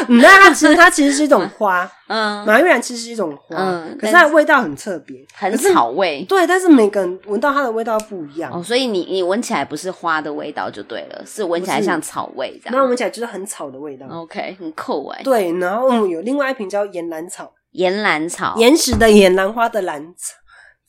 [0.07, 6.23] 嗯那它其实它其实是一种花，嗯，马玉兰其实是一种花，嗯可是它的味道很特别，很草味。
[6.29, 8.51] 对，但是每个人闻到它的味道不一样。
[8.53, 12.95] 哦，所以你你闻起来不是花的味道就对了，是闻起来像草味这那闻。
[12.95, 14.05] 起来就是很草的味道。
[14.07, 15.21] OK，很酷哎。
[15.23, 20.35] 对，然后有另外一瓶叫岩兰草，岩兰草，岩石的岩，兰花的兰草。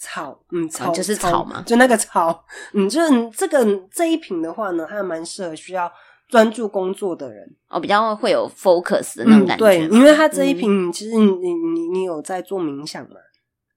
[0.01, 5.91] 草，嗯，草、哦就是草嘛就那个草，嗯，就这个这一瓶的话呢，它蛮适合需要
[6.29, 10.57] 专注工作的人，哦，比较会有 focus 的那种嗯，感觉对，因为它这一嗯。
[10.57, 13.17] 瓶，其实你你你你有在做冥想嘛？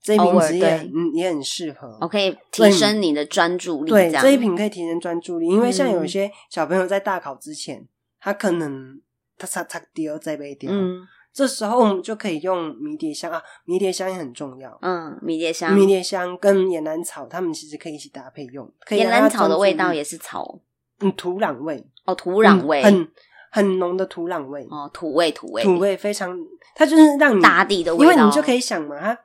[0.03, 0.91] 这一瓶其实也对。
[0.93, 4.21] 嗯也很适合，我，可以提升你的专注力，对，样。
[4.21, 7.87] 这一瓶可以提升专注力，因为像嗯有些小朋友在大考之前，
[8.19, 9.01] 他可能
[9.39, 10.99] 他擦擦丢在杯丢，嗯
[11.33, 14.77] 这时候我们就可以用迷迭香啊，迷迭香也很重要。
[14.81, 18.69] 嗯，迷迭香，迷迭香跟野兰草，它们其实可以一起搭配用。
[18.85, 20.59] 可以岩兰草的味道也是草
[20.99, 23.11] 嗯，土壤味，哦，土壤味，嗯很
[23.51, 26.37] 很浓的土壤味，哦，土味土味土味非常，
[26.75, 29.17] 它就是让你大地的味道，因为你就可以想嘛，它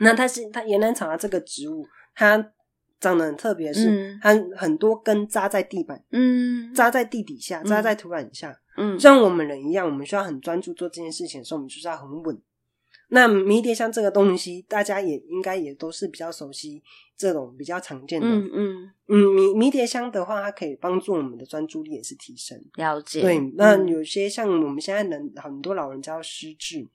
[0.00, 2.36] 那它是它野兰草它这个植物，它
[3.00, 8.58] 长得很特别，是、嗯它很多根扎在地板，嗯扎在地底下，嗯扎在土壤下。
[8.76, 12.40] 嗯像我们人一样，我们需要很专注做这件事情的时候，我们就是要很稳。
[13.08, 16.82] 那迷迭香这个东西，大家也应该也都是比较熟悉
[17.16, 18.26] 这种比较常见的。
[18.26, 22.60] 嗯嗯，嗯，迷迷迭香的话，它可以帮助我们的专注力也是提升。
[22.76, 23.20] 了解。
[23.20, 26.88] 对，那嗯有些像我们现在人很多老人家要失智，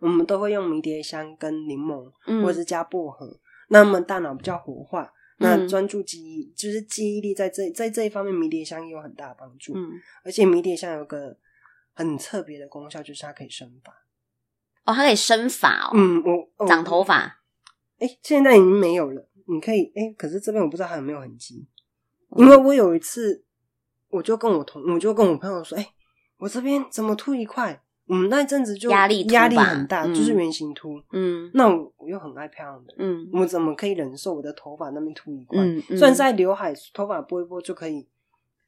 [0.00, 9.72] 我们都会用迷迭香跟柠檬，嗯或者是加薄荷，那么大脑比较活化，那嗯专注记忆就是记忆力在这在这一方面，迷迭香也有很大的帮助。
[9.74, 9.92] 嗯，
[10.24, 11.36] 而且迷迭香有个
[11.94, 13.92] 很特别的功效，就是它可以生发。
[14.84, 16.22] 哦，它可以生发哦，嗯，
[16.58, 17.16] 我长头，发，
[17.98, 19.28] 哎、诶现在已经没有了。
[19.46, 21.66] 你可以，哎、可是这边我不知道还有没有痕迹，
[22.36, 23.44] 因为我有一次，
[24.08, 25.92] 我就跟我同，我就跟我朋友说，哎、
[26.38, 27.82] 我这边怎么秃一块？
[28.06, 31.00] 我们那一阵子就压力秃压力很大，嗯就是圆形秃。
[31.12, 35.58] 嗯那我我又很爱漂亮的，嗯我怎么可以忍受我的头发那边秃一块？
[35.60, 38.02] 嗯嗯虽然在刘海头发拨一拨就可以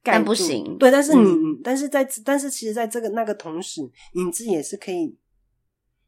[0.02, 3.82] 盖但不行对，但是你，嗯但是在但是其实在这个那个同时，
[4.14, 5.18] 你自己也是可以，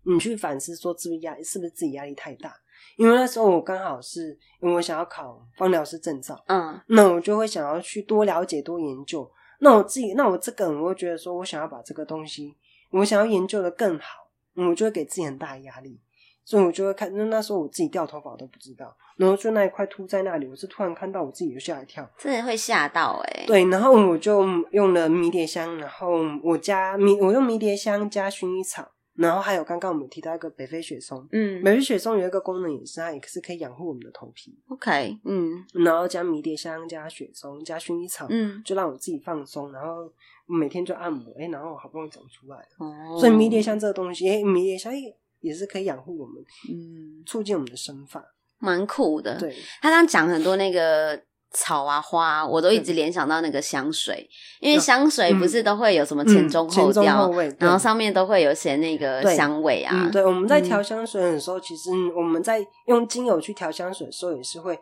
[0.04, 2.54] 你去反思说，是不是压是不是自己压力太大？
[2.96, 9.28] 因为那时候我刚好是因为我想要考芳疗师证照，嗯那我就会想要去多了解、多研究。
[9.60, 12.54] 那我自己，那我这个人，我会觉得说我想要把这个东西，
[12.90, 16.00] 我想要研究的更好，我就会给自己很大的压力，
[16.44, 17.14] 所以我就会看。
[17.16, 22.08] 那那时候我自己掉头发我都不知道，然后就那一块秃在那里，我是突然看到我自己就吓一跳。
[22.18, 26.10] 真的会吓到哎、欸。，对，然后我就用了迷迭香，然后
[26.42, 31.26] 我加迷，我用迷迭香加薰衣草，然后还有刚刚我们提到一个北非雪松。
[31.32, 34.56] 嗯北非雪松有一个功能也是，它也是可以养护我们的头皮。
[34.68, 40.10] ，OK，嗯然后加迷迭香、加雪松、加薰衣草，嗯，就让我自己放松，然后
[40.46, 42.64] 每天就按摩，哎，然后好不容易长出来了。
[42.78, 46.36] 哦，所以迷迭香这个东西，哎，迷迭香也也是可以养护我们，
[46.70, 48.24] 嗯促进我们的生发。
[48.58, 49.38] 蛮酷的。
[49.38, 54.28] 对，他刚讲很多那个草啊花啊，我都一直嗯联想到那个香水，
[54.60, 59.94] 因为嗯香水不是都会有什么前中后调，然后上面都会有写那个香味啊。
[59.94, 64.78] 嗯，对，我们在嗯调香水的时候，其实我们在用精油去调香水的时候，也是会，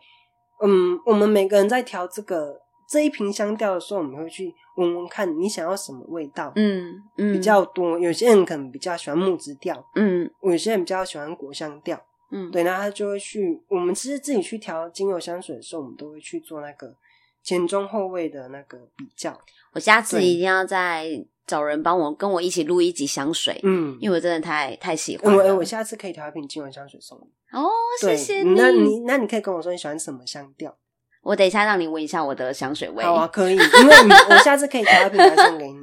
[0.65, 7.99] 嗯，我们每个人在调这个这一瓶香调的时候，我们会去闻闻看你想要什么味道，嗯嗯，比较多。
[7.99, 13.63] 有些人可能比较喜欢木质调，嗯有些人比较喜欢果香调，嗯，对，那他就会去。
[13.69, 16.95] 我们其实自己去调精油香水的时候，我们都会去做那个
[17.43, 19.39] 前中后味的那个比较。
[19.73, 21.07] 我下次一定要再
[21.47, 25.57] 找人帮我跟我一起录一集香水，嗯，因为我真的太太喜欢我了。
[25.57, 27.59] 我下次可以调一瓶精油香水送你。
[27.59, 27.69] 哦，
[28.01, 30.77] 谢谢你那你那你可以跟我说你喜欢什么香调？
[31.25, 33.03] 我等一下让你闻一下我的香水味。
[33.03, 35.79] 好啊，可以，因为你我下次可以调品牌送给你。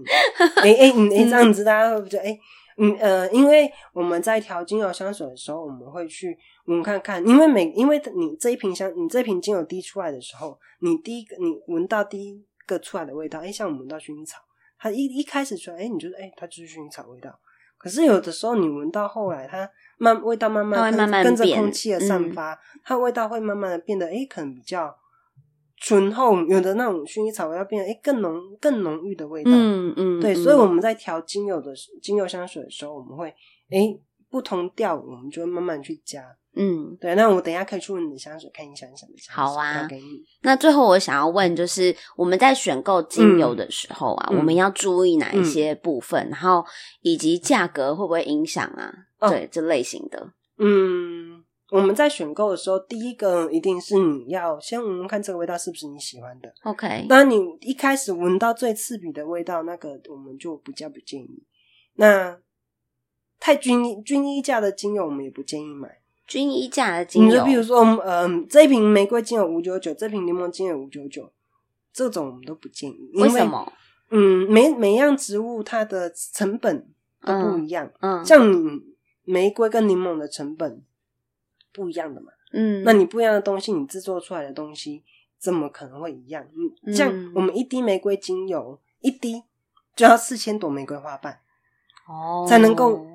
[0.61, 2.39] 哎哎，你哎这样子大家会不会觉得哎？
[2.77, 14.39] 嗯呃，因为我们在调精油香水的时候，我们会去我们看看，因为每因为你这一瓶香，你这瓶精油滴出来的时候，你第一个你闻到第一个出来的味道，哎，像我们闻到薰衣草，
[14.79, 17.29] 它一一开始出来，哎，你觉得哎，它就是薰衣草味道。
[17.77, 24.95] 可是有的时候你闻到后来，它慢味道慢慢慢慢跟着空气的散发，它味道会慢慢的变得哎，可能比较。
[25.81, 29.49] 醇厚，有的那种薰衣草味要变得哎更浓、更浓郁的味道。
[29.51, 33.27] 嗯嗯，对，所以我们在调精油的精油香水的时候，我们会
[33.71, 36.23] 哎不同调，我们就会慢慢去加。
[36.53, 37.15] 嗯，对。
[37.15, 39.33] 那我等一下可以去闻你的香水，看你想什么香水。
[39.33, 40.23] 好啊，给你。
[40.43, 46.29] 那最后我想要问，就是我们在选购精油的时候啊，我们要注意哪一些部分？
[46.29, 46.63] 然后
[47.01, 48.93] 以及价格会不会影响啊？
[49.29, 50.31] 对，这类型的。
[50.59, 51.43] 嗯。
[51.71, 56.53] 我们在选购的时候，第一个一定是你要先闻闻看这个味道是不是你喜欢的。
[56.63, 61.43] OK，那你一开始闻到最刺鼻的味道，那个我们就比较不建议。
[61.93, 62.37] 那
[63.39, 66.01] 太均均一价的精油，我们也不建议买。
[66.27, 71.31] 均一价的精油，你就比如说，嗯，这一瓶玫瑰精油五九九，这瓶柠檬精油五九九，
[71.93, 73.11] 这种我们都不建议。
[73.13, 73.71] 因为什么？
[74.09, 76.85] 嗯，每每样植物它的成本
[77.25, 77.89] 都不一样。
[78.01, 78.45] 嗯，像
[79.23, 80.83] 玫瑰跟柠檬的成本。
[81.73, 85.03] 不一样的嘛，嗯，那你不一样的东西，你制作出来的东西
[85.39, 86.45] 怎么可能会一样？
[86.85, 89.43] 嗯，像我们一滴玫瑰精油，一滴
[89.95, 91.39] 就要四千朵玫瑰花瓣，
[92.07, 93.05] 哦，才能够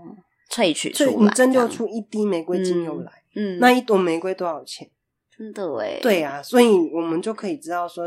[0.50, 3.12] 萃取出来，你蒸馏出一滴玫瑰精油来。
[3.34, 4.88] 嗯，那一朵玫瑰多少钱？
[5.36, 8.04] 真的哎，对啊，所以我们就可以知道说，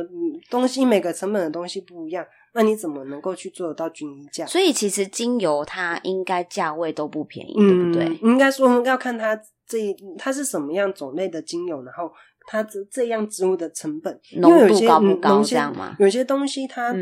[0.50, 4.48] 东西每个成本的东西不一样，那你怎么能够去做得到均一价？
[4.48, 8.16] 所以其实精油它应该价位都不便宜，对不对？
[8.24, 9.40] 应该说要看它。
[9.70, 9.78] 这
[10.18, 11.82] 它是什么样种类的精油？
[11.84, 12.12] 然后
[12.48, 14.88] 它这这样植物的成本，因为有些
[15.22, 15.56] 东西
[16.00, 16.94] 有些东西它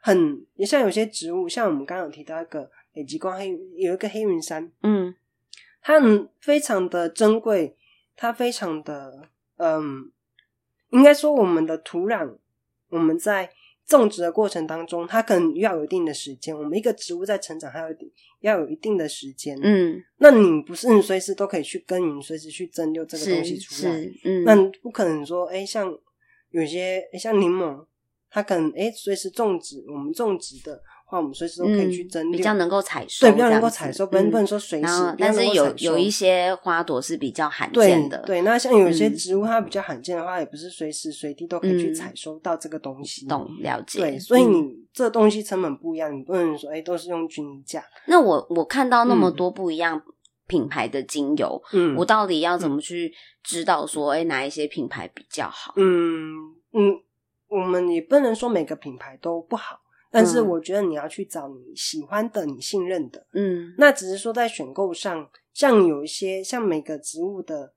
[0.00, 5.14] 很，也像有些植物，像我们刚刚有提到一个北极光黑，有一个黑云杉，嗯，
[5.82, 6.00] 它
[6.40, 7.76] 非常的珍贵，
[8.16, 10.10] 它非常的，嗯，
[10.90, 12.36] 应该说我们的土壤，
[12.88, 13.50] 我们在。
[13.96, 16.56] 种植的过程当中，它可能要有一定的时间。
[16.56, 17.88] 我们一个植物在成长，还有
[18.40, 19.58] 要有一定的时间。
[19.62, 23.92] 嗯，那你不是你随时都可以去耕耘，随时去蒸馏这个东西出来。
[24.24, 25.96] 嗯，那不可能说，哎，像
[26.50, 27.84] 有些像柠檬，
[28.30, 30.82] 它可能哎随时种植，我们种植的。
[31.12, 35.14] 话我们随时都可以去蒸馏，比较能够采收，对，比较能够采收，不能不能说随时。
[35.18, 38.40] 但是有有一些花朵是比较罕见的，对。
[38.40, 43.26] 那像有些植物它比较罕见的话，也不是随时随地都可以去采收到这个东西。
[43.26, 43.98] 懂了解。
[43.98, 47.84] 对，所以你这东西成本不一样，你不能说哎都是用均价。
[48.06, 50.00] 那我我看到那么多不一样
[50.46, 55.74] 品牌的精油，嗯，我到底要怎么去知道说哎哪一些品牌比较好？
[55.76, 56.98] 嗯嗯，
[57.48, 59.81] 我们也不能说每个品牌都不好。
[60.12, 67.72] 但是我觉得你要去找你喜欢的、你信任的，嗯，那只是说在选购上，像有一些像每个植物的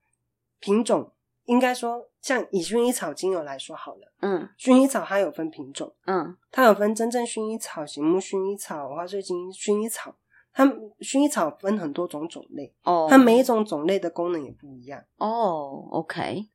[0.60, 1.14] 品种，
[1.46, 10.14] 应该说像以薰衣草精油来说好了，嗯，薰衣草它有分品种，嗯，它有分真正薰衣草、醒目薰衣草、花穗金薰衣草，
[10.52, 10.66] 它
[11.00, 16.50] 薰衣草分很多种种类，哦，它每一种种类的功能也不一样，哦，OK。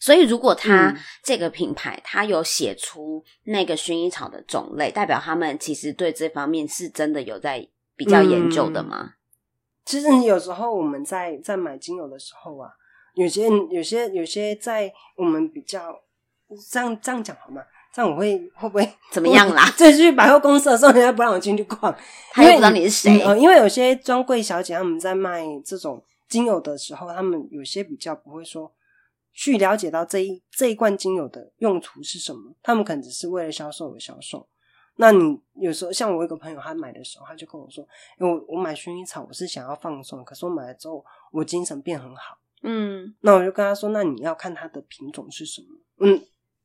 [0.00, 9.14] 所以，如果他这个品牌他有写出那个薰衣草的种类，代表他们其实对这方面是真的有在比较研究的吗？
[9.84, 12.70] 其实有时候我们在在买精油的时候啊，
[13.14, 16.00] 有些有些有些在我们比较
[16.70, 17.62] 这样这样讲好吗？
[17.92, 19.64] 这样我会会不会怎么样啦？
[19.76, 21.92] 这去百货公司的时候，人家不让我进去逛，
[22.32, 23.18] 他也不知道你是谁。
[23.38, 28.72] 因为有些专柜小姐他们在卖这种精油的时候，他们有些比较不会说。
[29.32, 32.54] 去了解到这一这一罐精油的用途是什么？
[32.62, 34.48] 他们可能只是为了销售而销售。
[34.96, 37.82] 那你有时候像我一个朋友，他买的时候，他就跟我说
[38.20, 45.68] ：“因为我买薰衣草，我是想要放松，可是我买了之后，我精神变很好。”嗯，那我就跟他说：“那你要看它的品种是什么？”
[46.04, 46.20] 嗯，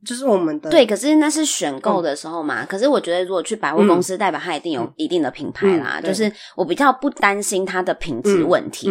[0.05, 2.65] 就是我们的对，可是那是选购的时候嘛。
[2.65, 6.01] 可是我觉得，如果去百货公司，代表它一定有一定的品牌啦。
[6.01, 8.89] 就是我比较不担心它的品质问题。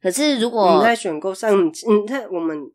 [0.00, 2.70] 可是如果你在选购上，你看我们。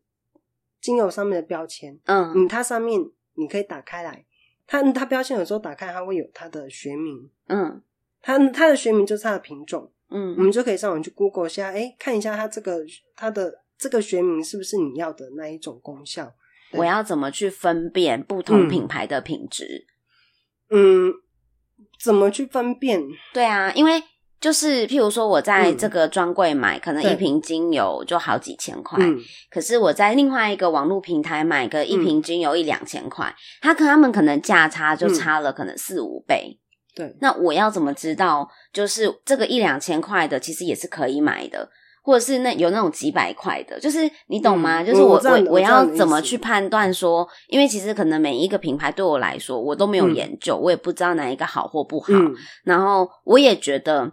[0.81, 2.99] 精油上面的标签，嗯，嗯，它上面
[3.35, 4.25] 你可以打开来，
[4.67, 7.81] 它它标签有时候打开它会有它的学名，嗯，
[8.21, 12.79] 它它的学名就是它的品种，嗯，我们就可以上网去 Google 一下，哎，看一下它这个
[13.15, 16.33] 它的这个学名是不是你要的那一种功效？
[16.73, 19.87] 我要怎么去分辨不同品牌的品质？
[20.69, 21.13] 嗯，
[21.99, 23.03] 怎么去分辨？
[23.33, 24.03] 对啊，因为
[24.39, 25.77] 就是譬如说我在嗯。
[25.79, 29.17] 这个专柜买，可能一瓶精油就好几千块，嗯，
[29.49, 36.59] 可是我在另外一个网络平台买个一瓶精油一两千块，他跟他们可能价差就差了可能四五倍。
[36.93, 41.69] 对，那我要怎么知道，就是这个一两千块的其实也是可以买的，
[42.03, 44.81] 或者是那有那种几百块的，就是你懂吗？
[44.81, 50.15] 嗯就是我我我要怎么去判断说，因为其实可能每一个品牌对我来说，我都没有嗯。
[50.15, 52.07] 研究，我也不知道哪一个好或不好。
[52.11, 54.11] 嗯，然后我也觉得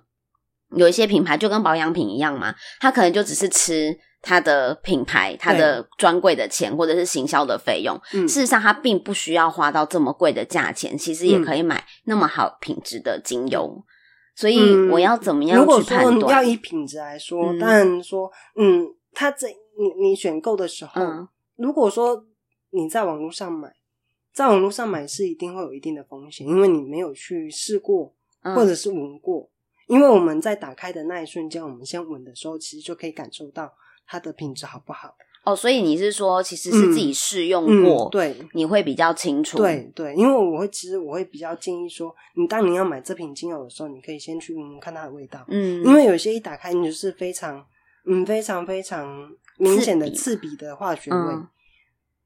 [0.77, 7.99] 有一些品牌就跟保养品一样嘛，它可能就只是吃它的品牌、它的专柜的钱或者是行销的费用。
[8.13, 13.85] 嗯事实上，它并不需要花到这么贵的价钱，其实也可以买那么好品质的精油。
[14.35, 16.49] 所以嗯我要怎么样如果说要去判断？
[16.49, 22.25] 以品质来说，嗯当然说，嗯，它这你你选购的时候，嗯如果说
[22.71, 23.73] 你在网络上买，
[24.35, 29.49] 在网络上买是一定会有一定的风险，因为你没有去试过嗯或者是闻过。
[29.87, 33.73] 因为我们在打开的那一瞬间，我们先闻的时候，其实就可以感受到
[34.07, 35.15] 它的品质好不好。
[35.45, 39.59] 哦，所以你是说，其实是自己试用过，嗯，对，你会比较清楚。
[39.59, 47.65] 对对，因为我会其实我会比较建议说，你当你要买这瓶精油的时候，你可以先去闻闻看它的味道，嗯，因为有些一打开你就是非常
[48.07, 51.17] 嗯非常非常明显的刺刺鼻的化学味。
[51.17, 51.49] 嗯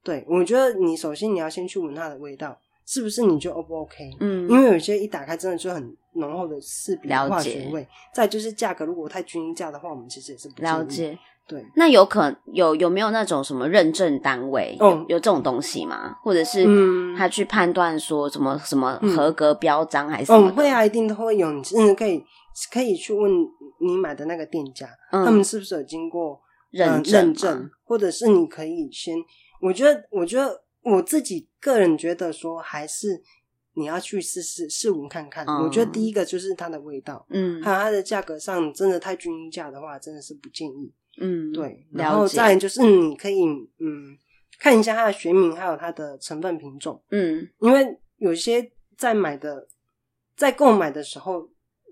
[0.02, 2.58] 对，我觉得你首先你要先去闻它的味道，
[2.90, 4.10] 是不是你就 O 不 OK？
[4.18, 7.88] 嗯，因为有些一打开真的就很浓厚的刺鼻了解的化学味。
[8.12, 10.82] 再就是价格，如果太均价的话，我们其实也是不了。
[10.82, 11.16] 解。
[11.46, 14.76] 对，那有可有有没有那种什么认证单位？
[14.80, 16.16] 哦有有这种东西吗？
[16.24, 21.52] 或者是嗯他去判断说什么什么嗯合格标章还是什么哦，会啊，一定都会有。
[21.52, 22.24] 你甚至可以
[22.72, 23.30] 可以去问
[23.78, 26.40] 你买的那个店家，嗯他们是不是有经过
[26.72, 29.16] 呃认认证，或者是你可以先，
[29.60, 33.22] 我觉得，我觉得我自己个人觉得说，还是
[33.74, 35.46] 你要去试试试闻看看。
[35.46, 40.92] 嗯我觉得第一个就是它的味道，嗯还有它的价格上真的太均价的话，真的是不建议。
[41.20, 42.26] 嗯，对，然后。
[42.26, 43.44] 再就是你可以
[43.78, 44.16] 嗯
[44.58, 47.02] 看一下它的学名，还有它的成分品种。
[47.10, 49.66] 嗯因为有些在买的，
[50.36, 51.48] 在购买的时候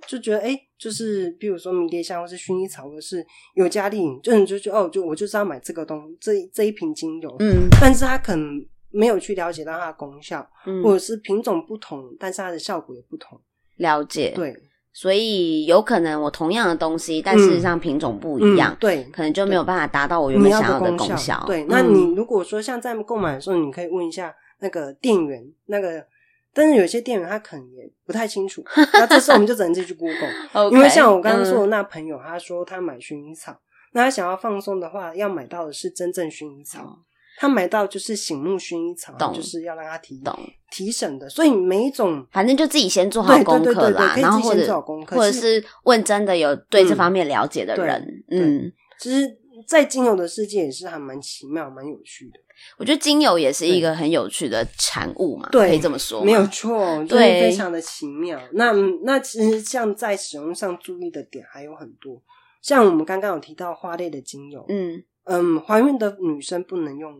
[0.06, 3.24] 就觉得，哎、就是比如说迷迭香或是薰衣草，或是
[3.54, 13.40] 尤加利，就你就觉得哦，就我就是要买这个东这这一瓶精油，嗯但是它可能没有去了解到它的功效，嗯，或者是品种不同，但是它的效果也不同。
[13.76, 14.56] 了解。，对，
[14.92, 21.44] 所以有可能我同样的东西，但事实上品种不一样嗯，，对，可能就没有办法达到我原本想要的功功效。
[21.46, 26.04] 对，嗯那你如果说像在购买的时候，你可以问一下那个店员，那个，
[26.52, 28.64] 但是有些店员他可能也不太清楚，
[28.94, 30.70] 那这时候我们就只能自己去 Google。
[30.72, 33.56] 因为像我刚刚说的嗯那朋友，他说他买薰衣草，
[33.92, 36.98] 那他想要放松的话，要买到的是真正薰衣草。
[37.38, 40.36] 哦他买到就是醒目薰衣草，就是要让他提懂，
[40.72, 41.28] 提神的。
[41.28, 48.24] 所以每一种反正就自己先做好功课啦，然后或者做好功课或者是是问真的有对这嗯方面了解的人。
[48.28, 52.40] 对嗯，其实，在精油的世界也是还蛮奇妙、蛮有趣的。
[52.76, 58.36] 我觉得精油也是一个很有趣的产物嘛，对可以这么说吗，没有错，就是对非常的奇妙。
[58.54, 58.72] 那
[59.04, 62.20] 那其实像在使用上注意的点还有很多，
[62.60, 67.14] 像我们刚刚有提到花类的精油，嗯，嗯，怀孕的女生不能用，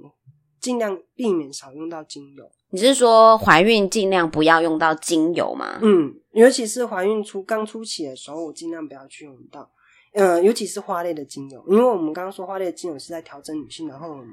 [0.61, 2.51] 尽量避免少用到精油。
[2.71, 5.79] 你是说怀孕尽量不要用到精油吗？
[5.83, 9.71] 嗯，尤其是怀孕初刚初期的时候，我尽量不要去用到。
[10.15, 14.27] 嗯，尤其是花类的精油，因为我们刚刚说花类的精油是在调整女性的荷尔蒙。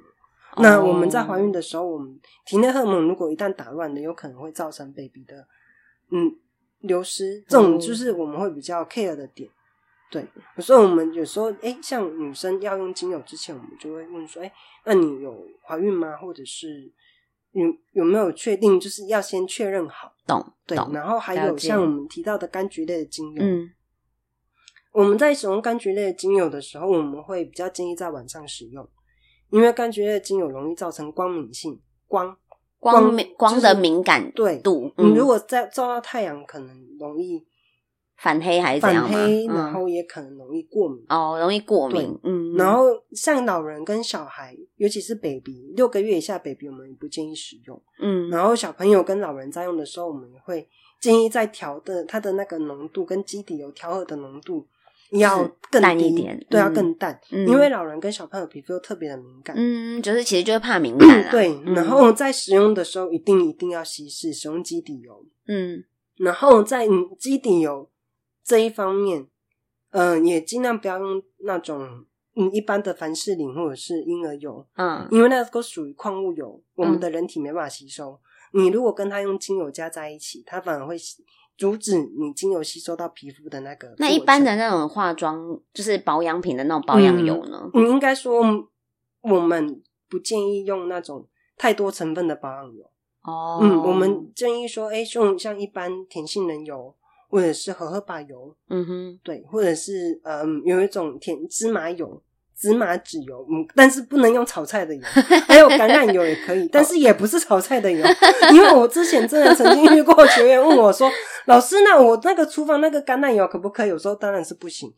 [0.58, 5.46] 那我们在怀孕的的时候，我们体内荷尔蒙如果一旦打乱了，有可能会造成 baby 的
[6.12, 6.34] 嗯
[6.80, 9.50] 流失，这种哦就是我们会比较 care 的点。
[10.12, 10.26] 对，
[10.60, 14.52] 所以我们有时候，哎、像女生要用精油之前，我们就会问说，哎、
[14.86, 15.36] 那你有
[15.68, 16.16] 怀孕吗？
[16.18, 16.92] 或者是
[17.52, 20.14] 有有没有确定，就是要先确认好。
[20.28, 23.70] 懂对，然后还有像我们提到的柑橘类的精油，嗯
[24.92, 28.88] 我们在使用柑橘类的精油的时候，我们会比较建议在晚上使用，
[29.50, 32.38] 因为柑橘类的精油容易造成光敏性，光
[32.80, 37.46] 光敏光的敏感对度，嗯你如果在照到太阳，可能容易
[38.18, 39.10] 反黑还是怎样吗？
[39.12, 41.04] 反黑，嗯然后也可能容易过敏。
[41.10, 47.82] 哦，容易过敏，嗯，然后像老人跟小孩，尤其是 baby 六个月以下 baby，我们也不建议使用。
[48.00, 50.68] 嗯然后小朋友跟老人在用的时候，我们也会
[51.02, 54.66] 建议在调的它的那个浓度跟基底油调和的浓度
[55.12, 59.56] 要更淡一点对，要嗯更淡，嗯因为老人跟小朋友皮肤又特别的敏感。
[59.58, 65.24] 嗯，就是其实就是怕敏感啊，对，嗯然后在使用的时候一定一定要稀释，使用基底油。
[65.48, 65.84] 嗯
[66.18, 67.88] 然后在嗯基底油
[68.46, 69.28] 这一方面，
[69.90, 78.20] 嗯、也尽量不要用那种嗯一般的凡士林或者是婴儿油，嗯因为那个属于矿物油，我们嗯的人体没办法吸收。
[78.54, 80.96] 你如果跟它用精油加在一起，它反而会
[81.58, 83.94] 阻止你精油吸收到皮肤的那个。
[83.98, 87.70] 那一般的那种化妆，就是保养品的那种保养油呢？
[87.74, 88.44] 你应该说，
[89.22, 91.28] 我们不建议用那种
[91.58, 92.84] 太多成分的保养油。
[93.24, 96.96] 哦，嗯，我们建议说，哎，用像一般甜杏仁油，
[97.36, 102.24] 或者是荷荷巴油，嗯哼，对，或者是嗯，有一种甜芝麻油。
[102.58, 105.02] 芝麻籽油，嗯，但是不能用炒菜的油，
[105.48, 108.06] 还有橄榄油也可以，但是也不是炒菜的油，
[108.54, 111.12] 因为我之前真的曾经遇过学员问我说
[111.46, 114.90] ：“老师，那我那个厨房那个橄榄油可不可以？”有时候当然是不行，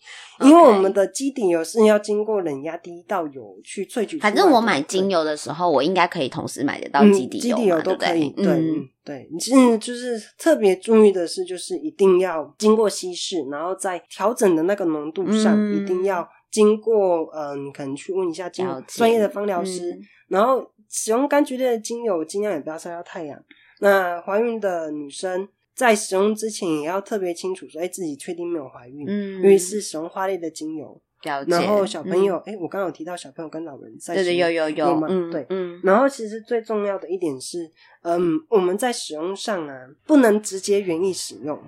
[0.42, 4.20] 因为我们的基底油是要经过冷压第一道油去萃取。
[4.20, 8.30] 反正我买精油的时候，我应该可以同时买得到基底油，基底油都可以。
[8.38, 8.46] 对，
[9.04, 16.28] 对，你现在就是特别注意的是，就是一定要经过稀释，然后在调整的那个浓度上一定要。
[16.50, 23.40] 经过嗯，可能去问一下精专业的芳疗师，然后使用柑橘类的精油，尽量也不要晒到太阳。
[23.80, 31.00] 那怀孕的女生在使用之前也要特别清楚，说哎自己确定没有怀孕，嗯，因为是使用花类的精油。
[31.48, 35.08] 然后小朋友，哎，我刚刚有提到小朋友跟老人在，对对有有有吗？
[35.30, 35.78] 对，嗯。
[35.84, 37.70] 然后其实最重要的一点是，
[38.04, 41.60] 嗯，我们在使用上啊，不能直接原意使用，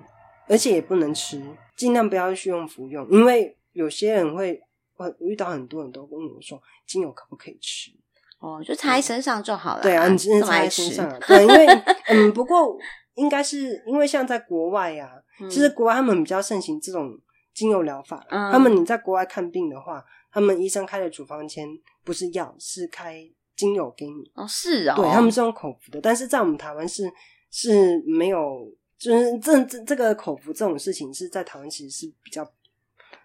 [0.48, 1.42] 而且也不能吃，
[1.76, 4.62] 尽量不要去用服用，因为有些人会。
[5.08, 7.90] 我遇到很多人都问我说：“精油可不可以吃？”
[8.38, 9.82] 哦，就擦在身上就好了。
[9.82, 11.20] 对啊，你直接擦在身上。
[11.20, 11.66] 对，因为
[12.08, 12.78] 嗯，不过
[13.14, 15.10] 应该是因为像在国外呀，
[15.48, 17.18] 其实国外他们比较盛行这种
[17.54, 18.22] 精油疗法。
[18.30, 21.66] 他们你在国外看病的话，他们医生开的处方签
[22.04, 23.26] 不是药，是开
[23.56, 24.30] 精油给你。
[24.34, 27.10] 哦，是啊，对他们是用口服的，但是在我们台湾是
[27.50, 32.46] 是没有，就是这这这个口服这种事情是在台湾其实是比较。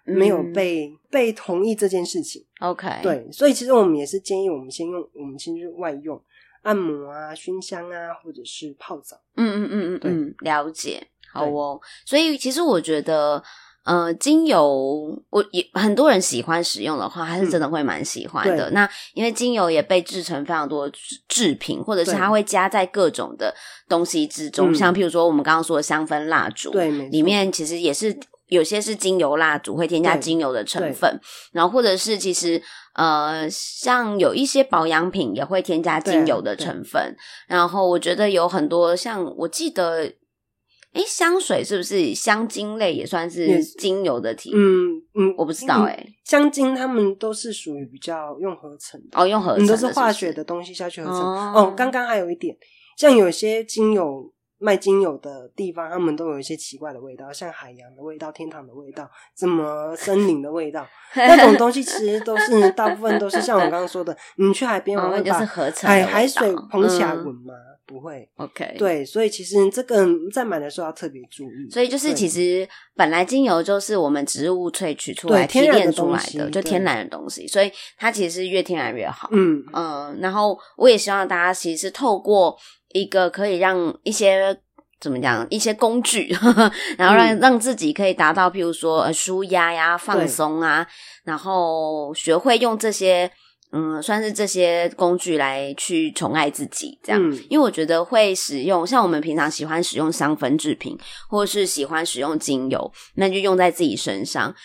[0.06, 6.22] 没有被被同意这件事情，OK，对，所以其实我们也是建议我们先用，我们先去外用
[6.62, 9.20] 按摩啊、熏香啊，或者是泡澡。
[9.36, 11.82] 嗯嗯嗯嗯嗯，了解，好哦。
[12.06, 13.42] 所以其实我觉得，
[13.84, 18.70] 呃，精油我也很多人喜欢使用的话，还是真的会蛮喜欢的。
[18.70, 20.88] 那因为精油也被制成非常多
[21.28, 23.52] 制品，或者是它会加在各种的
[23.90, 28.16] 东西之中，像譬如说我们刚刚说的香氛蜡烛，对，里面其实也是。
[28.48, 31.20] 有些是精油蜡烛会添加精油的成分，
[31.52, 32.62] 然后或者是其实
[32.94, 37.16] 呃，像有一些保养品也会添加精油的成分。
[37.48, 40.14] 然后我觉得有很多像我记得，
[40.94, 44.52] 哎，香水是不是香精类也算是精油的体？
[44.54, 51.20] 嗯嗯，我不知道哎，香精他们都是属于比较用合成的哦，用合成都是化学的东西下去合成。
[51.54, 52.56] 哦，刚刚还有一点，
[52.96, 54.32] 像有些精油。
[54.58, 67.54] 卖精油的地方，他们都有一些奇怪的味道，像海洋的味道、天堂的味道、什么森林的味道， 那种东西其实都是大部分都是像我刚刚说的，你去海边，我会把海海水捧起来闻吗？
[67.86, 68.28] 不会。
[68.38, 71.70] OK，对，所以其实这个在买的时候要特别注意。
[71.72, 79.30] 所以就是其实本来精油就是我们植物萃取出来、提炼出来的，就天然的东西，所以它其实是越天然越好。
[79.32, 82.58] 嗯嗯，然后我也希望大家其实是透过。
[82.94, 84.58] 一个可以让一些
[85.02, 86.30] 怎么讲一些工具，
[86.98, 90.88] 然后让让自己可以达到，譬如说呃舒压呀、放松啊，
[91.26, 93.30] 然后学会用这些
[93.76, 97.22] 嗯，算是这些工具来去宠爱自己，这样。
[97.50, 100.98] 因为我觉得会使用，像我们平常喜欢使用香氛制品，
[101.30, 104.56] 或是喜欢使用精油，那就用在自己身上。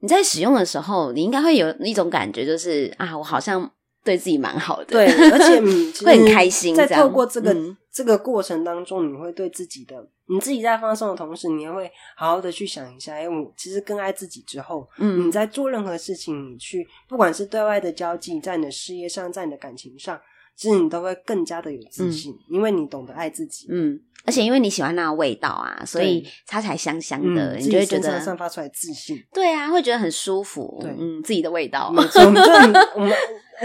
[0.00, 3.70] 你在使用的时候，你应该会有一种感觉，就是啊，我好像。
[4.04, 5.60] 对自己蛮好的，对，而且
[6.04, 6.74] 会很开心。
[6.74, 7.56] 在透过这个
[7.92, 9.94] 这个过程当中，你会对自己的，
[10.32, 20.20] 你自己在放松的同时，你也会好好的去想一下，哎，我其实更爱自己之后，嗯，你在做任何事情，你去不管是对外的交际，在你的事业上，在你的感情上，
[20.56, 24.00] 其实你都会更加的有自信，因为你懂得爱自己，嗯。
[24.24, 29.20] 而且因为你喜欢那个味道啊，所以擦起来香香的，你就会觉得散发出来自信。
[29.34, 30.78] 对啊，会觉得很舒服。
[30.80, 31.90] 对，嗯，自己的味道。
[31.90, 32.40] 没错，我们
[32.94, 33.12] 我们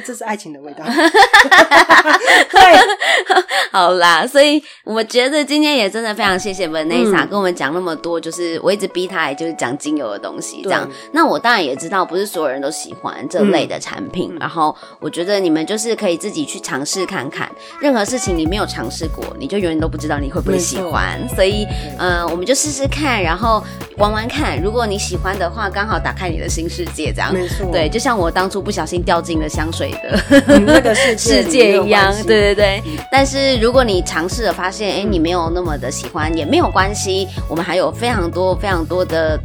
[0.05, 0.83] 这是爱情的味道。
[2.51, 2.61] 对，
[3.71, 10.89] 好啦，所以我觉得今天也真的非常谢谢 Vanessa 跟我们讲那么多，就是我一直逼他，就是讲精油的东西这样。
[11.11, 14.35] 那我当然也知道，不是所有人都喜欢这类的产品。
[14.39, 20.47] 然后我觉得你们就是可以自己去尝试看看，任何事情你没有尝试过，你就永远都不知道你会不。
[20.47, 21.67] 会喜欢，所以
[21.99, 23.61] 嗯，我们就试试看，然后
[23.97, 24.57] 玩玩看。
[24.61, 27.69] 如果你喜欢的话，刚好打开你的新世界，这样没错。
[27.71, 32.83] 对，就像我当初不小心掉进了香水的那个世界一样，对对对。
[33.11, 37.27] 但是如果你尝试了，发现哎，你没有那么的喜欢，也没有关系。
[37.47, 39.39] 我们还有非常多非常多的。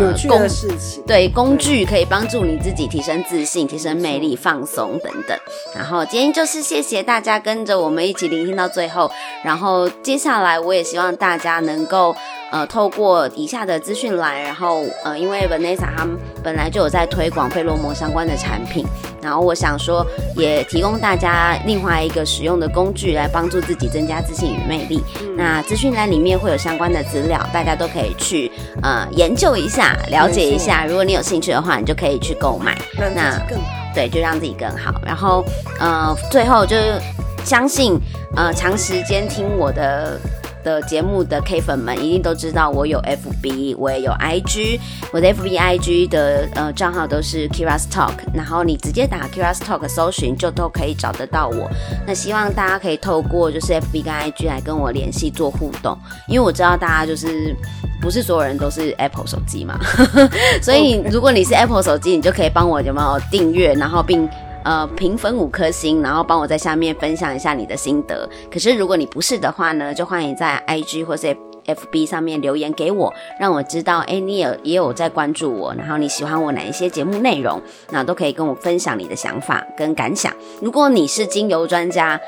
[0.00, 5.38] 有趣的事情，对工具可以帮助你自己提升自信、提升魅力、放松等等。
[5.74, 9.10] 然后今天就是谢谢大家跟着我们一起聆听到最后。
[9.44, 12.14] 然后接下来我也希望大家能够。
[12.50, 18.86] 呃透过以下的资讯栏，然后呃因为 Vanessa 他们本来就有在推广费洛蒙相关的产品，
[19.20, 20.06] 然后我想说
[20.36, 25.02] 也提供大家另外一个使用的工具来帮助自己增加自信与魅力。
[25.36, 30.86] 那资讯栏里面会有相关的资料，大家都可以去呃研究一下，了解一下。
[30.86, 32.76] 如果你有兴趣的话，你就可以去购买。
[33.14, 33.58] 那更。
[33.94, 35.00] 对，就让自己更好。
[35.06, 35.44] 然后，
[35.78, 37.00] 呃，最后就是
[37.44, 37.96] 相信，
[38.34, 40.18] 呃，长时间听我的
[40.64, 44.80] 的节目的 K 粉们一定都知道，我有 FB，我也有 IG。
[45.12, 51.70] 我的 FB、IG 的呃账号都是 Kira's Talk，然后你直接打 Kira's Talk 搜寻就都可以找得到我。
[52.06, 55.96] 那希望大家可以透过就是 FB 跟 IG 来跟我联系做互动，
[56.26, 57.54] 因为我知道大家就是。
[58.00, 59.80] 不是所有人都是 Apple 手机嘛，
[60.60, 64.28] 所以如果你是 Apple 手机，你就可以帮我有没有订阅，然后并
[64.64, 68.28] 呃评分五颗星，然后帮我在下面分享一下你的心得。
[68.50, 71.36] 可是如果你不是的话呢，就欢迎在 IG 或是
[71.66, 80.32] FB 上面留言给我，让我知道哎你也也有在关注我，然后你喜欢我哪一些节目内容，那都可以跟我分享你的想法跟感想。
[80.60, 82.20] 如果你是精油专家。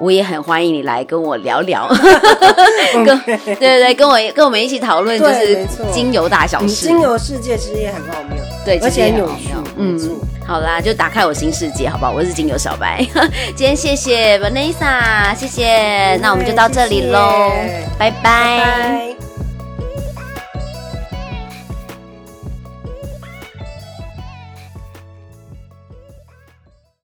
[0.00, 1.88] 我也很欢迎你来跟我聊聊，
[3.04, 6.86] 跟对对对，跟我跟我们一起讨论，就是精油大小事。
[6.86, 9.50] 精油世界其实也很奥妙，对，而且很有趣。
[9.76, 9.98] 嗯，
[10.46, 12.12] 好啦，就打开我新世界，好不好？
[12.12, 13.04] 我是精油小白，
[13.56, 17.50] 今天谢谢 Vanessa，谢谢，那我们就到这里喽，
[17.98, 19.27] 拜拜。